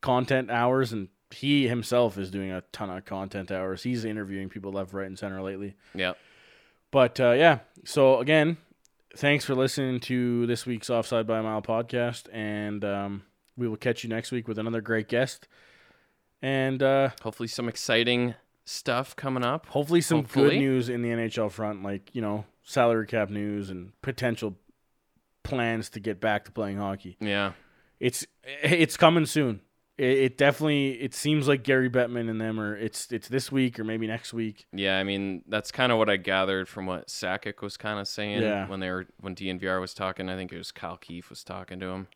[0.00, 3.82] content hours, and he himself is doing a ton of content hours.
[3.82, 5.74] He's interviewing people left, right, and center lately.
[5.94, 6.12] yeah.
[6.92, 8.56] But uh, yeah, so again,
[9.16, 13.22] thanks for listening to this week's Offside by a Mile podcast, and um,
[13.56, 15.48] we will catch you next week with another great guest,
[16.42, 19.66] and uh, Hopefully, some exciting stuff coming up.
[19.66, 23.92] hopefully some good news in the NHL front, like you know salary cap news and
[24.02, 24.56] potential
[25.42, 27.16] plans to get back to playing hockey.
[27.20, 27.52] Yeah,
[28.00, 29.60] It's it's coming soon.
[29.98, 33.78] It, it definitely it seems like Gary Bettman and them are it's it's this week
[33.80, 34.66] or maybe next week.
[34.72, 34.98] yeah.
[34.98, 38.42] I mean, that's kind of what I gathered from what Sakic was kind of saying
[38.42, 38.68] Yeah.
[38.68, 40.28] when they were when DNVR was talking.
[40.28, 42.08] I think it was Kyle Keefe was talking to him.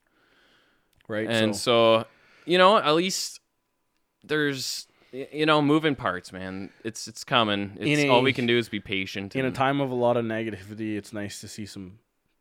[1.09, 2.05] Right, And so,
[2.45, 3.41] you know, at least
[4.22, 6.70] there's you know moving parts, man.
[6.85, 7.76] It's it's coming.
[7.81, 9.35] It's In all we can do is be patient.
[9.35, 11.99] in a time of a lot of negativity, it's nice to see some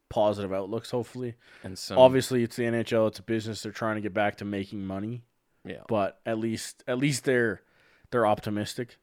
[0.09, 0.91] positive outlooks.
[0.91, 1.33] Hopefully,
[1.63, 3.07] and so obviously, it's the NHL.
[3.07, 3.63] It's a business.
[3.63, 5.23] They're trying to get back to making money,
[5.69, 5.83] yeah.
[5.87, 7.61] but at least at least they're
[8.11, 8.97] they're optimistic.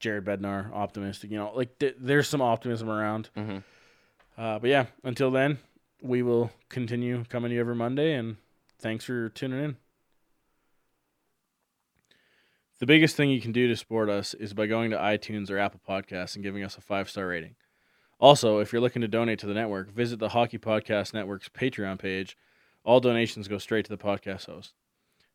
[0.00, 1.30] Jared Bednar optimistic.
[1.30, 3.30] You know, like th- there's some optimism around.
[3.34, 3.58] hmm
[4.36, 5.58] Uh, but yeah, until then,
[6.02, 8.36] we will continue coming to you every Monday, and
[8.78, 9.76] thanks for tuning in.
[12.80, 15.58] The biggest thing you can do to support us is by going to iTunes or
[15.58, 17.54] Apple Podcasts and giving us a five star rating.
[18.18, 21.98] Also, if you're looking to donate to the network, visit the Hockey Podcast Network's Patreon
[21.98, 22.36] page.
[22.84, 24.74] All donations go straight to the podcast host.